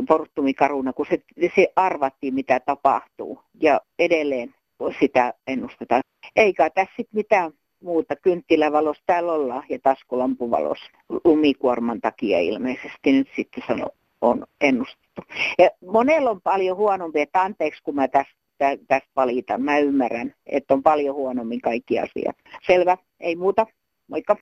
Fortumikaruna, 0.08 0.92
kun 0.92 1.06
se, 1.10 1.18
se 1.56 1.68
arvattiin, 1.76 2.34
mitä 2.34 2.60
tapahtuu. 2.60 3.40
Ja 3.60 3.80
edelleen 3.98 4.54
sitä 5.00 5.34
ennustetaan. 5.46 6.02
Eikä 6.36 6.70
tässä 6.70 6.94
sitten 6.96 7.18
mitään 7.18 7.52
muuta. 7.80 8.16
Kynttilävalos 8.16 8.98
täällä 9.06 9.32
ollaan 9.32 9.62
ja 9.68 9.78
taskulampuvalos 9.82 10.78
lumikuorman 11.24 12.00
takia 12.00 12.40
ilmeisesti 12.40 13.12
nyt 13.12 13.28
sitten 13.36 13.64
sano, 13.66 13.88
on 14.20 14.46
ennustettu. 14.60 15.22
Ja 15.58 15.70
monella 15.86 16.30
on 16.30 16.40
paljon 16.40 16.76
huonompi, 16.76 17.20
että 17.20 17.42
anteeksi 17.42 17.82
kun 17.82 17.94
mä 17.94 18.08
tästä, 18.08 18.84
tästä 18.88 19.10
valitan. 19.16 19.62
Mä 19.62 19.78
ymmärrän, 19.78 20.34
että 20.46 20.74
on 20.74 20.82
paljon 20.82 21.14
huonommin 21.14 21.60
kaikki 21.60 21.98
asiat. 21.98 22.36
Selvä, 22.66 22.96
ei 23.20 23.36
muuta. 23.36 23.66
Moikka. 24.08 24.36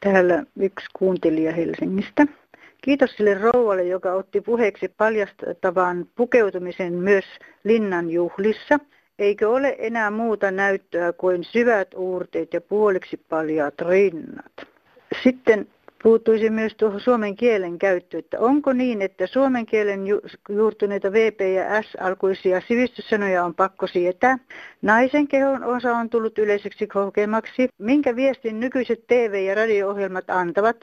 Täällä 0.00 0.44
yksi 0.56 0.86
kuuntelija 0.98 1.52
Helsingistä. 1.52 2.26
Kiitos 2.84 3.10
sille 3.16 3.34
rouvalle, 3.34 3.84
joka 3.84 4.12
otti 4.12 4.40
puheeksi 4.40 4.88
paljastavan 4.88 6.06
pukeutumisen 6.16 6.92
myös 6.92 7.24
linnan 7.64 8.10
juhlissa. 8.10 8.78
Eikö 9.20 9.48
ole 9.48 9.76
enää 9.78 10.10
muuta 10.10 10.50
näyttöä 10.50 11.12
kuin 11.12 11.44
syvät 11.44 11.94
uurteet 11.94 12.54
ja 12.54 12.60
puoliksi 12.60 13.16
paljaat 13.28 13.74
rinnat? 13.80 14.52
Sitten 15.22 15.68
puuttuisi 16.02 16.50
myös 16.50 16.74
tuohon 16.74 17.00
suomen 17.00 17.36
kielen 17.36 17.78
käyttöön, 17.78 18.18
että 18.18 18.40
onko 18.40 18.72
niin, 18.72 19.02
että 19.02 19.26
suomen 19.26 19.66
kielen 19.66 20.06
ju- 20.06 20.20
juurtuneita 20.48 21.12
VP 21.12 21.40
ja 21.40 21.82
S-alkuisia 21.82 22.60
sivistyssanoja 22.68 23.44
on 23.44 23.54
pakko 23.54 23.86
sietää? 23.86 24.38
Naisen 24.82 25.28
kehon 25.28 25.64
osa 25.64 25.96
on 25.96 26.10
tullut 26.10 26.38
yleiseksi 26.38 26.88
hokemaksi. 26.94 27.68
Minkä 27.78 28.16
viestin 28.16 28.60
nykyiset 28.60 29.06
TV- 29.06 29.44
ja 29.46 29.54
radio-ohjelmat 29.54 30.30
antavat? 30.30 30.76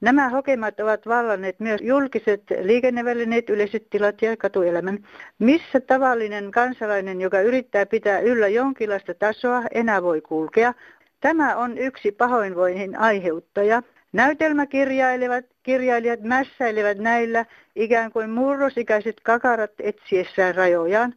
Nämä 0.00 0.28
hokemat 0.28 0.80
ovat 0.80 1.06
vallanneet 1.06 1.60
myös 1.60 1.80
julkiset 1.80 2.42
liikennevälineet, 2.62 3.50
yleiset 3.50 3.90
tilat 3.90 4.22
ja 4.22 4.36
katuelämän. 4.36 4.98
Missä 5.38 5.80
tavallinen 5.80 6.50
kansalainen, 6.50 7.20
joka 7.20 7.40
yrittää 7.40 7.86
pitää 7.86 8.20
yllä 8.20 8.48
jonkinlaista 8.48 9.14
tasoa, 9.14 9.62
enää 9.74 10.02
voi 10.02 10.20
kulkea? 10.20 10.74
Tämä 11.20 11.56
on 11.56 11.78
yksi 11.78 12.12
pahoinvoinnin 12.12 12.98
aiheuttaja. 12.98 13.82
Näytelmäkirjailijat 14.14 15.44
kirjailijat 15.62 16.20
mässäilevät 16.20 16.98
näillä 16.98 17.46
ikään 17.76 18.12
kuin 18.12 18.30
murrosikäiset 18.30 19.16
kakarat 19.22 19.70
etsiessään 19.80 20.54
rajojaan. 20.54 21.14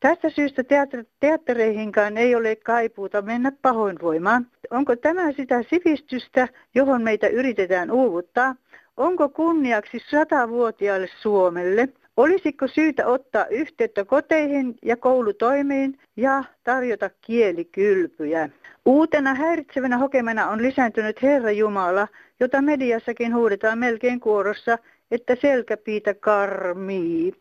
Tästä 0.00 0.30
syystä 0.30 0.62
teatter- 0.62 1.06
teattereihinkaan 1.20 2.16
ei 2.16 2.34
ole 2.34 2.56
kaipuuta 2.56 3.22
mennä 3.22 3.52
pahoinvoimaan. 3.62 4.46
Onko 4.70 4.96
tämä 4.96 5.32
sitä 5.32 5.62
sivistystä, 5.62 6.48
johon 6.74 7.02
meitä 7.02 7.28
yritetään 7.28 7.90
uuvuttaa? 7.90 8.54
Onko 8.96 9.28
kunniaksi 9.28 9.98
satavuotiaalle 10.10 11.08
Suomelle? 11.22 11.88
Olisiko 12.20 12.66
syytä 12.68 13.06
ottaa 13.06 13.46
yhteyttä 13.46 14.04
koteihin 14.04 14.74
ja 14.82 14.96
koulutoimiin 14.96 15.98
ja 16.16 16.44
tarjota 16.64 17.10
kielikylpyjä? 17.20 18.48
Uutena 18.84 19.34
häiritsevänä 19.34 19.98
hokemana 19.98 20.48
on 20.48 20.62
lisääntynyt 20.62 21.22
Herra 21.22 21.50
Jumala, 21.50 22.08
jota 22.40 22.62
mediassakin 22.62 23.34
huudetaan 23.34 23.78
melkein 23.78 24.20
kuorossa, 24.20 24.78
että 25.10 25.36
selkäpiitä 25.40 26.14
karmii. 26.14 27.32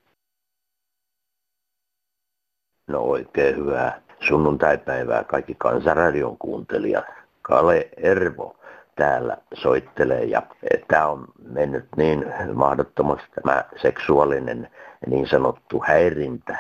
No 2.88 3.00
oikein 3.00 3.56
hyvää 3.56 4.02
sunnuntaipäivää 4.28 5.24
kaikki 5.24 5.56
Kansanradion 5.58 6.38
kuuntelijat. 6.38 7.06
Kale 7.42 7.90
Ervo 7.98 8.56
täällä 9.00 9.38
soittelee 9.54 10.24
ja 10.24 10.42
tämä 10.88 11.08
on 11.08 11.26
mennyt 11.52 11.86
niin 11.98 12.26
mahdottomasti 12.54 13.28
tämä 13.44 13.64
seksuaalinen 13.82 14.70
niin 15.08 15.28
sanottu 15.28 15.84
häirintä. 15.88 16.58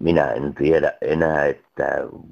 Minä 0.00 0.26
en 0.30 0.54
tiedä 0.54 0.92
enää, 1.00 1.44
että 1.44 1.84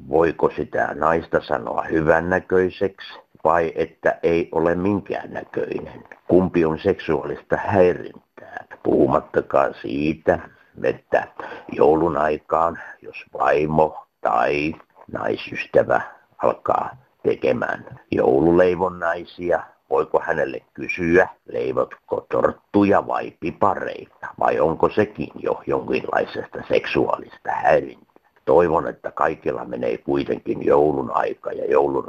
voiko 0.08 0.50
sitä 0.50 0.88
naista 0.94 1.40
sanoa 1.40 1.82
hyvännäköiseksi 1.82 3.18
vai 3.44 3.72
että 3.74 4.18
ei 4.22 4.48
ole 4.52 4.74
minkäännäköinen. 4.74 6.04
Kumpi 6.28 6.64
on 6.64 6.78
seksuaalista 6.78 7.56
häirintää? 7.56 8.64
Puhumattakaan 8.82 9.74
siitä, 9.82 10.38
että 10.84 11.28
joulun 11.72 12.16
aikaan, 12.16 12.78
jos 13.02 13.16
vaimo 13.38 14.06
tai 14.20 14.74
naisystävä 15.12 16.00
alkaa 16.42 17.05
tekemään 17.26 18.00
joululeivonnaisia, 18.10 19.62
voiko 19.90 20.20
hänelle 20.26 20.60
kysyä, 20.74 21.28
leivotko 21.52 22.26
torttuja 22.30 23.06
vai 23.06 23.32
pipareita, 23.40 24.26
vai 24.38 24.60
onko 24.60 24.88
sekin 24.88 25.28
jo 25.34 25.62
jonkinlaisesta 25.66 26.58
seksuaalista 26.68 27.50
häirintää. 27.50 28.06
Toivon, 28.44 28.88
että 28.88 29.10
kaikilla 29.10 29.64
menee 29.64 29.98
kuitenkin 29.98 30.66
joulun 30.66 31.10
aika 31.14 31.52
ja 31.52 31.70
joulun 31.70 32.04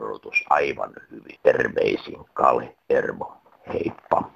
aivan 0.50 0.94
hyvin. 1.12 1.40
Terveisin 1.44 2.26
Kale 2.34 2.76
Ervo. 2.90 3.38
Heippa. 3.74 4.32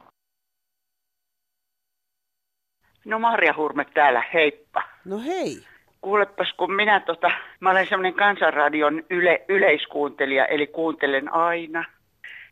No 3.06 3.20
Marja 3.20 3.54
Hurme 3.58 3.86
täällä, 3.94 4.24
heippa. 4.34 4.84
No 5.06 5.20
hei. 5.20 5.58
Kuulepas, 6.02 6.54
kun 6.58 6.74
minä 6.74 7.00
tota, 7.00 7.32
mä 7.60 7.70
olen 7.70 7.88
semmoinen 7.88 8.14
kansanradion 8.14 9.04
yle, 9.10 9.46
yleiskuuntelija, 9.48 10.46
eli 10.46 10.68
kuuntelen 10.68 11.34
aina. 11.34 11.86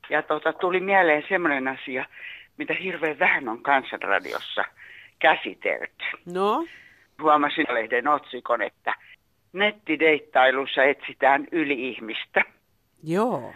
Ja 0.10 0.22
tota, 0.22 0.54
tuli 0.54 0.80
mieleen 0.80 1.24
semmoinen 1.30 1.68
asia, 1.68 2.06
mitä 2.58 2.74
hirveän 2.74 3.20
vähän 3.20 3.50
on 3.50 3.62
kansanradiossa 3.62 4.66
käsitelty. 5.20 6.06
No? 6.26 6.66
Huomasin 7.22 7.66
lehden 7.70 8.08
otsikon, 8.08 8.62
että 8.62 8.96
nettideittailussa 9.54 10.84
etsitään 10.84 11.48
yli-ihmistä. 11.52 12.42
Joo. 13.04 13.54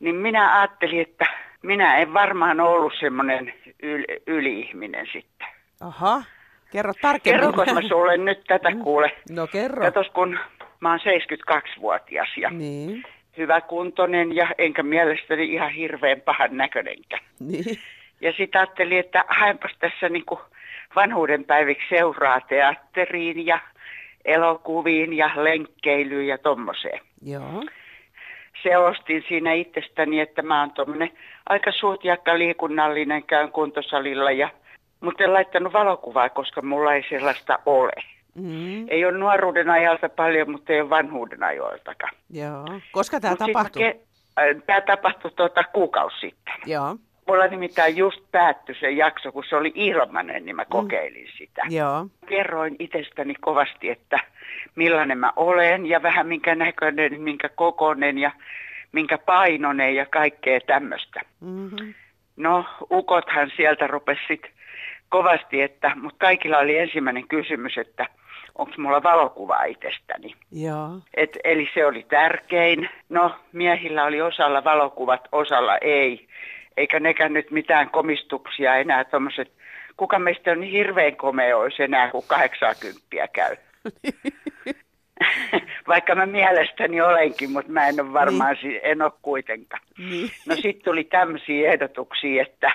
Niin 0.00 0.14
minä 0.14 0.58
ajattelin, 0.58 1.00
että 1.00 1.26
minä 1.62 1.96
en 1.96 2.14
varmaan 2.14 2.60
ollut 2.60 2.92
semmoinen 3.00 3.54
yl- 3.82 4.22
yli-ihminen 4.26 5.06
sitten. 5.12 5.48
Aha, 5.80 6.22
kerro 6.72 6.92
tarkemmin. 7.02 7.40
Kerronko 7.40 7.64
mä 7.74 7.88
sulle 7.88 8.16
nyt 8.16 8.44
tätä 8.46 8.70
Mm. 8.70 8.80
kuule? 8.80 9.12
No 9.30 9.46
kerro. 9.46 9.84
Katos, 9.84 10.06
kun 10.14 10.38
mä 10.80 10.90
oon 10.90 11.00
72-vuotias 11.00 12.28
ja 12.36 12.50
Niin. 12.50 13.02
hyväkuntoinen 13.36 14.36
ja 14.36 14.48
enkä 14.58 14.82
mielestäni 14.82 15.52
ihan 15.52 15.70
hirveän 15.70 16.20
pahan 16.20 16.56
näköinenkään. 16.56 17.22
Niin. 17.40 17.64
Ja 18.20 18.32
sitten 18.36 18.60
ajattelin, 18.60 18.98
että 18.98 19.24
haenpas 19.28 19.70
tässä 19.78 20.08
niinku 20.08 20.40
vanhuuden 20.96 21.44
päiviksi 21.44 21.84
seuraa 21.88 22.40
teatteriin 22.40 23.46
ja 23.46 23.58
elokuviin 24.24 25.12
ja 25.12 25.30
lenkkeilyyn 25.36 26.26
ja 26.26 26.38
tommoseen. 26.38 27.00
Joo. 27.22 27.64
Selostin 28.62 29.24
siinä 29.28 29.52
itsestäni, 29.52 30.20
että 30.20 30.42
mä 30.42 30.60
oon 30.60 30.70
tommonen 30.70 31.10
aika 31.48 31.72
suutiakka 31.72 32.38
liikunnallinen, 32.38 33.22
käyn 33.22 33.52
kuntosalilla 33.52 34.30
ja 34.30 34.48
mutta 35.00 35.24
en 35.24 35.32
laittanut 35.32 35.72
valokuvaa, 35.72 36.28
koska 36.28 36.62
mulla 36.62 36.94
ei 36.94 37.04
sellaista 37.08 37.58
ole. 37.66 37.92
Mm. 38.34 38.88
Ei 38.88 39.04
ole 39.04 39.18
nuoruuden 39.18 39.70
ajalta 39.70 40.08
paljon, 40.08 40.50
mutta 40.50 40.72
ei 40.72 40.80
ole 40.80 40.90
vanhuuden 40.90 41.42
ajoiltakaan. 41.42 42.14
Joo. 42.30 42.64
Koska 42.92 43.20
tämä 43.20 43.36
tapahtui? 43.36 43.82
ke- 43.82 43.96
äh, 44.38 44.62
Tämä 44.66 44.80
tapahtui 44.80 45.30
tuota 45.30 45.64
kuukausi 45.72 46.20
sitten. 46.20 46.54
Joo. 46.66 46.96
Mulla 47.28 47.46
nimittäin 47.46 47.96
just 47.96 48.20
päättyi 48.32 48.74
se 48.80 48.90
jakso, 48.90 49.32
kun 49.32 49.44
se 49.48 49.56
oli 49.56 49.72
ilmanen, 49.74 50.44
niin 50.44 50.56
mä 50.56 50.64
kokeilin 50.64 51.28
sitä. 51.38 51.62
Joo. 51.68 52.06
Kerroin 52.26 52.76
itsestäni 52.78 53.34
kovasti, 53.34 53.90
että 53.90 54.18
millainen 54.74 55.18
mä 55.18 55.32
olen 55.36 55.86
ja 55.86 56.02
vähän 56.02 56.26
minkä 56.26 56.54
näköinen, 56.54 57.20
minkä 57.20 57.48
kokoinen 57.48 58.18
ja 58.18 58.30
minkä 58.92 59.18
painoinen 59.18 59.94
ja 59.94 60.06
kaikkea 60.06 60.60
tämmöistä. 60.60 61.20
Mm-hmm. 61.40 61.94
No, 62.36 62.64
ukothan 62.90 63.50
sieltä 63.56 63.86
rupesi 63.86 64.20
sit 64.28 64.42
kovasti, 65.08 65.62
että, 65.62 65.92
mutta 65.94 66.26
kaikilla 66.26 66.58
oli 66.58 66.78
ensimmäinen 66.78 67.28
kysymys, 67.28 67.78
että 67.78 68.06
onko 68.58 68.72
mulla 68.78 69.02
valokuvaa 69.02 69.64
itsestäni. 69.64 70.34
Joo. 70.52 70.90
Et, 71.14 71.38
eli 71.44 71.70
se 71.74 71.86
oli 71.86 72.02
tärkein. 72.02 72.88
No, 73.08 73.36
miehillä 73.52 74.04
oli 74.04 74.20
osalla 74.20 74.64
valokuvat, 74.64 75.28
osalla 75.32 75.78
ei. 75.78 76.28
Eikä 76.76 77.00
nekään 77.00 77.32
nyt 77.32 77.50
mitään 77.50 77.90
komistuksia 77.90 78.76
enää 78.76 79.04
tommoset. 79.04 79.52
Kuka 79.96 80.18
meistä 80.18 80.50
on 80.50 80.60
niin 80.60 80.72
hirveän 80.72 81.16
komea 81.16 81.56
olisi 81.56 81.82
enää, 81.82 82.10
kun 82.10 82.22
80 82.26 83.28
käy. 83.32 83.56
Vaikka 85.88 86.14
mä 86.14 86.26
mielestäni 86.26 87.00
olenkin, 87.00 87.50
mutta 87.50 87.72
mä 87.72 87.88
en 87.88 88.00
ole 88.00 88.12
varmaan, 88.12 88.56
niin. 88.62 88.80
en 88.82 89.02
ole 89.02 89.12
kuitenkaan. 89.22 89.82
Niin. 89.98 90.30
No 90.48 90.54
sitten 90.54 90.84
tuli 90.84 91.04
tämmöisiä 91.04 91.72
ehdotuksia, 91.72 92.42
että 92.42 92.72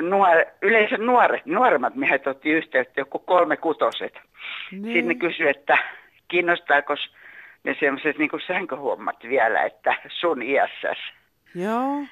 nuor, 0.00 0.44
yleensä 0.62 0.96
nuoret, 0.96 1.46
nuoremmat 1.46 1.94
miehet 1.94 2.26
otti 2.26 2.50
yhteyttä, 2.50 3.00
joku 3.00 3.18
kolme 3.18 3.56
kutoset. 3.56 4.14
Niin. 4.70 4.84
Sitten 4.84 5.08
ne 5.08 5.14
kysyi, 5.14 5.48
että 5.48 5.78
kiinnostaako 6.28 6.94
ne 7.64 7.76
semmoiset 7.80 8.18
niin 8.18 8.30
sänköhuommat 8.46 9.16
vielä, 9.28 9.62
että 9.62 9.94
sun 10.08 10.42
iässäs. 10.42 10.98
Joo. 11.54 12.04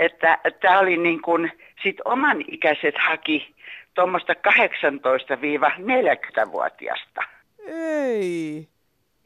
Että 0.00 0.38
tämä 0.60 0.78
oli 0.78 0.96
niin 0.96 1.22
kuin, 1.22 1.52
sit 1.82 1.96
oman 2.04 2.44
ikäiset 2.48 2.94
haki 2.98 3.54
tuommoista 3.94 4.32
18-40-vuotiasta. 4.32 7.22
Ei. 7.66 8.68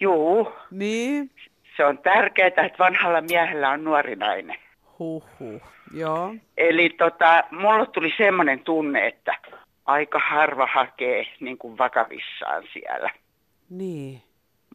Juu. 0.01 0.53
Niin. 0.71 1.31
Se 1.77 1.85
on 1.85 1.99
tärkeää, 1.99 2.47
että 2.47 2.71
vanhalla 2.79 3.21
miehellä 3.21 3.71
on 3.71 3.85
nuori 3.85 4.17
nainen. 4.17 4.57
Huhhuh. 4.99 5.76
Joo. 5.95 6.35
Eli 6.57 6.91
tota, 6.91 7.45
mulla 7.51 7.87
tuli 7.87 8.15
semmoinen 8.17 8.61
tunne, 8.61 9.07
että 9.07 9.35
aika 9.85 10.21
harva 10.31 10.69
hakee 10.75 11.27
niin 11.41 11.59
kuin 11.59 11.79
vakavissaan 11.79 12.63
siellä. 12.73 13.11
Niin. 13.71 14.23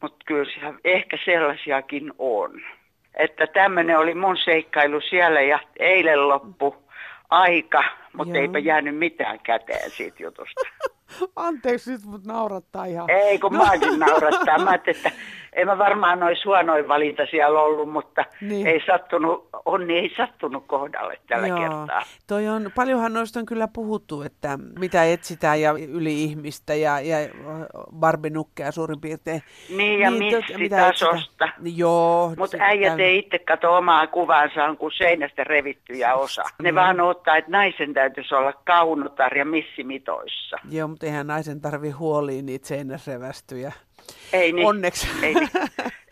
Mutta 0.02 0.24
kyllä 0.26 0.50
siellä 0.54 0.78
ehkä 0.84 1.18
sellaisiakin 1.24 2.12
on. 2.18 2.60
Että 3.14 3.46
tämmöinen 3.46 3.98
oli 3.98 4.14
mun 4.14 4.36
seikkailu 4.44 5.00
siellä 5.00 5.40
ja 5.40 5.58
eilen 5.78 6.28
loppu 6.28 6.76
aika, 7.30 7.84
mutta 8.16 8.36
Joo. 8.36 8.42
eipä 8.42 8.58
jäänyt 8.58 8.96
mitään 8.96 9.40
käteen 9.40 9.90
siitä 9.90 10.22
jutusta. 10.22 10.60
Anteeksi 11.36 11.92
nyt, 11.92 12.04
mutta 12.04 12.32
naurattaa 12.32 12.84
ihan. 12.84 13.10
Ei, 13.10 13.38
kun 13.38 13.56
maakin 13.56 13.98
naurattaa. 13.98 14.58
Mä 14.58 14.74
että 14.74 15.10
en 15.52 15.66
mä 15.66 15.78
varmaan 15.78 16.22
olisi 16.22 16.42
huonoin 16.44 16.88
valinta 16.88 17.22
siellä 17.30 17.60
ollut, 17.60 17.88
mutta 17.92 18.24
Niin. 18.40 18.48
niin. 18.50 18.66
ei 18.66 18.80
sattunut, 18.86 19.48
onni 19.64 19.98
ei 19.98 20.14
sattunut 20.16 20.64
kohdalle 20.66 21.18
tällä 21.28 21.46
Joo. 21.48 21.58
kertaa. 21.58 22.02
Toi 22.26 22.48
on, 22.48 22.70
paljonhan 22.74 23.12
noista 23.12 23.40
on 23.40 23.46
kyllä 23.46 23.68
puhuttu, 23.68 24.22
että 24.22 24.58
mitä 24.78 25.04
etsitään 25.04 25.60
ja 25.60 25.72
yli-ihmistä 25.88 26.74
ja, 26.74 27.00
ja 27.00 27.16
barbenukkeja 27.96 28.72
suurin 28.72 29.00
piirtein. 29.00 29.42
Niin, 29.76 30.00
ja 30.00 30.10
tot- 30.10 30.18
missitasosta. 30.18 31.48
Niin, 31.60 31.78
joo. 31.78 32.32
Mutta 32.38 32.56
äijät 32.60 33.00
ei 33.00 33.18
itse 33.18 33.38
kato 33.38 33.76
omaa 33.76 34.06
kuvaansa, 34.06 34.64
on 34.64 34.76
kuin 34.76 34.92
seinästä 34.96 35.44
revittyjä 35.44 36.14
osa. 36.14 36.42
Ne 36.62 36.70
Mm. 36.72 36.74
vaan 36.76 37.00
ottaa, 37.00 37.36
että 37.36 37.50
naisen 37.50 37.94
täytyisi 37.94 38.34
olla 38.34 38.52
kaunotar 38.64 39.38
ja 39.38 39.44
missimitoissa. 39.44 40.56
Joo, 40.70 40.88
mutta 40.88 41.06
eihän 41.06 41.26
naisen 41.26 41.60
tarvi 41.60 41.90
huoliin 41.90 42.46
niitä 42.46 42.66
seinäsrevästyjä. 42.68 43.72
Ei 44.32 44.52
niin. 44.52 44.66
Onneksi. 44.66 45.08
Ei 45.22 45.34
niin. 45.34 45.50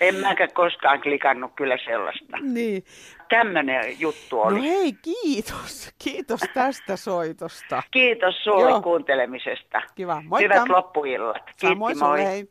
En 0.01 0.15
mäkään 0.15 0.53
koskaan 0.53 1.01
klikannut 1.01 1.53
kyllä 1.57 1.79
sellaista. 1.85 2.37
Niin. 2.41 2.85
Tämmöinen 3.29 4.01
juttu 4.01 4.41
oli. 4.41 4.57
No 4.57 4.63
hei, 4.63 4.93
kiitos. 4.93 5.91
Kiitos 6.05 6.41
tästä 6.55 6.97
soitosta. 6.97 7.83
Kiitos 7.91 8.35
sulle 8.45 8.71
Joo. 8.71 8.83
kuuntelemisesta. 8.83 9.83
Kiva. 9.95 10.23
Moikka. 10.23 10.55
Hyvät 10.55 10.69
loppuillat. 10.69 11.43
Kiitti, 11.45 11.75
moi. 11.75 11.95
Sulle, 11.95 12.27
hei. 12.27 12.49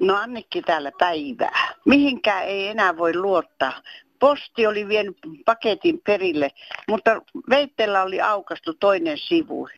No 0.00 0.16
Annikki 0.16 0.62
täällä 0.62 0.92
päivää. 0.98 1.74
Mihinkään 1.86 2.44
ei 2.44 2.68
enää 2.68 2.96
voi 2.96 3.16
luottaa. 3.16 3.72
Posti 4.18 4.66
oli 4.66 4.88
vienyt 4.88 5.18
paketin 5.44 6.00
perille, 6.06 6.50
mutta 6.88 7.22
veitteellä 7.50 8.02
oli 8.02 8.20
aukastu 8.20 8.74
toinen 8.74 9.18
sivu. 9.18 9.68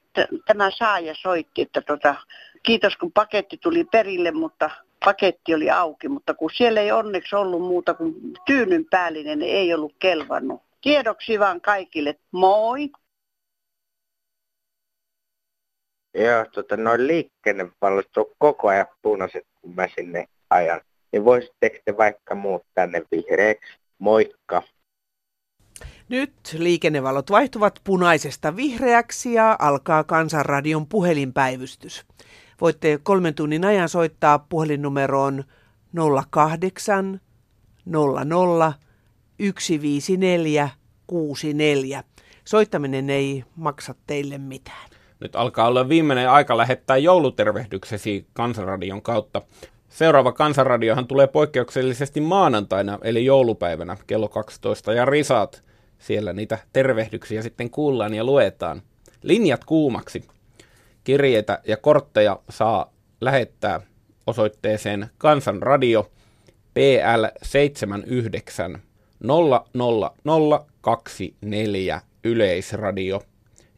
Tämä 0.46 0.70
saaja 0.70 1.14
soitti, 1.14 1.62
että 1.62 1.80
tota, 1.80 2.14
kiitos 2.62 2.96
kun 2.96 3.12
paketti 3.12 3.56
tuli 3.56 3.84
perille, 3.84 4.30
mutta 4.30 4.70
paketti 5.04 5.54
oli 5.54 5.70
auki. 5.70 6.08
Mutta 6.08 6.34
kun 6.34 6.50
siellä 6.50 6.80
ei 6.80 6.92
onneksi 6.92 7.36
ollut 7.36 7.62
muuta 7.62 7.94
kuin 7.94 8.14
tyynyn 8.46 8.86
päällinen, 8.90 9.38
niin 9.38 9.56
ei 9.56 9.74
ollut 9.74 9.94
kelvannut. 9.98 10.62
Tiedoksi 10.82 11.38
vaan 11.38 11.60
kaikille. 11.60 12.18
Moi! 12.32 12.90
Joo, 16.14 16.44
tota, 16.52 16.76
noin 16.76 17.06
liikennevalot 17.06 18.16
on 18.16 18.24
koko 18.38 18.68
ajan 18.68 18.86
punaiset, 19.02 19.46
kun 19.60 19.74
mä 19.74 19.88
sinne 19.94 20.26
ajan. 20.50 20.80
Niin 21.12 21.24
voisitteko 21.24 21.76
te 21.84 21.96
vaikka 21.96 22.34
muuttaa 22.34 22.86
ne 22.86 23.02
vihreäksi? 23.10 23.72
Moikka! 23.98 24.62
Nyt 26.08 26.32
liikennevalot 26.58 27.30
vaihtuvat 27.30 27.80
punaisesta 27.84 28.56
vihreäksi 28.56 29.32
ja 29.32 29.56
alkaa 29.58 30.04
Kansanradion 30.04 30.86
puhelinpäivystys. 30.86 32.04
Voitte 32.62 32.98
kolmen 33.02 33.34
tunnin 33.34 33.64
ajan 33.64 33.88
soittaa 33.88 34.38
puhelinnumeroon 34.38 35.44
08 36.30 37.20
00 37.86 38.72
154 39.38 40.68
64. 41.06 42.04
Soittaminen 42.44 43.10
ei 43.10 43.44
maksa 43.56 43.94
teille 44.06 44.38
mitään. 44.38 44.90
Nyt 45.20 45.36
alkaa 45.36 45.66
olla 45.66 45.88
viimeinen 45.88 46.30
aika 46.30 46.56
lähettää 46.56 46.96
joulutervehdyksesi 46.96 48.26
Kansanradion 48.32 49.02
kautta. 49.02 49.42
Seuraava 49.88 50.32
Kansanradiohan 50.32 51.06
tulee 51.06 51.26
poikkeuksellisesti 51.26 52.20
maanantaina, 52.20 52.98
eli 53.02 53.24
joulupäivänä 53.24 53.96
kello 54.06 54.28
12, 54.28 54.92
ja 54.92 55.04
Risaat. 55.04 55.64
Siellä 55.98 56.32
niitä 56.32 56.58
tervehdyksiä 56.72 57.42
sitten 57.42 57.70
kuullaan 57.70 58.14
ja 58.14 58.24
luetaan. 58.24 58.82
Linjat 59.22 59.64
kuumaksi. 59.64 60.24
Kirjeitä 61.04 61.58
ja 61.66 61.76
kortteja 61.76 62.38
saa 62.50 62.92
lähettää 63.20 63.80
osoitteeseen 64.26 65.10
Kansanradio 65.18 66.10
PL 66.74 67.24
79 67.42 68.82
00024 70.24 72.00
Yleisradio 72.24 73.22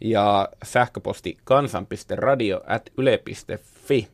ja 0.01 0.49
sähköposti 0.65 1.39
kansan.radio 1.45 2.61
at 2.67 2.91
yle.fi. 2.99 4.09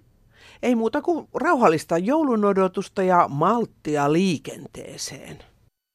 Ei 0.63 0.75
muuta 0.75 1.03
kuin 1.03 1.29
rauhallista 1.35 1.99
joulun 1.99 2.45
odotusta 2.45 3.03
ja 3.03 3.29
malttia 3.29 4.13
liikenteeseen. 4.13 5.39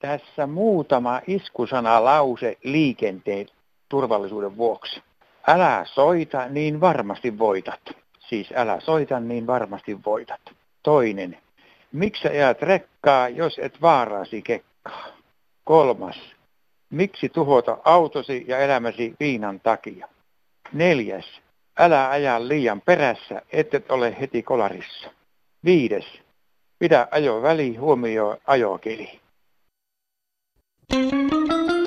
Tässä 0.01 0.47
muutama 0.47 1.21
iskusana 1.27 2.03
lause 2.03 2.57
liikenteen 2.63 3.47
turvallisuuden 3.89 4.57
vuoksi. 4.57 5.01
Älä 5.47 5.85
soita, 5.93 6.49
niin 6.49 6.81
varmasti 6.81 7.39
voitat. 7.39 7.79
Siis 8.19 8.47
älä 8.55 8.79
soita, 8.79 9.19
niin 9.19 9.47
varmasti 9.47 10.03
voitat. 10.05 10.41
Toinen. 10.83 11.37
Miksi 11.91 12.27
ajat 12.27 12.61
rekkaa, 12.61 13.29
jos 13.29 13.59
et 13.59 13.81
vaaraasi 13.81 14.41
kekkaa? 14.41 15.05
Kolmas. 15.63 16.35
Miksi 16.89 17.29
tuhota 17.29 17.77
autosi 17.83 18.45
ja 18.47 18.59
elämäsi 18.59 19.15
viinan 19.19 19.59
takia? 19.59 20.07
Neljäs. 20.73 21.41
Älä 21.79 22.09
aja 22.09 22.47
liian 22.47 22.81
perässä, 22.81 23.41
ettet 23.51 23.91
ole 23.91 24.19
heti 24.19 24.43
kolarissa. 24.43 25.09
Viides. 25.65 26.05
Pidä 26.79 27.07
ajo 27.11 27.41
väli, 27.41 27.75
huomioi 27.75 28.37
ajokeli. 28.47 29.19
Thank 30.91 31.33
you. 31.33 31.84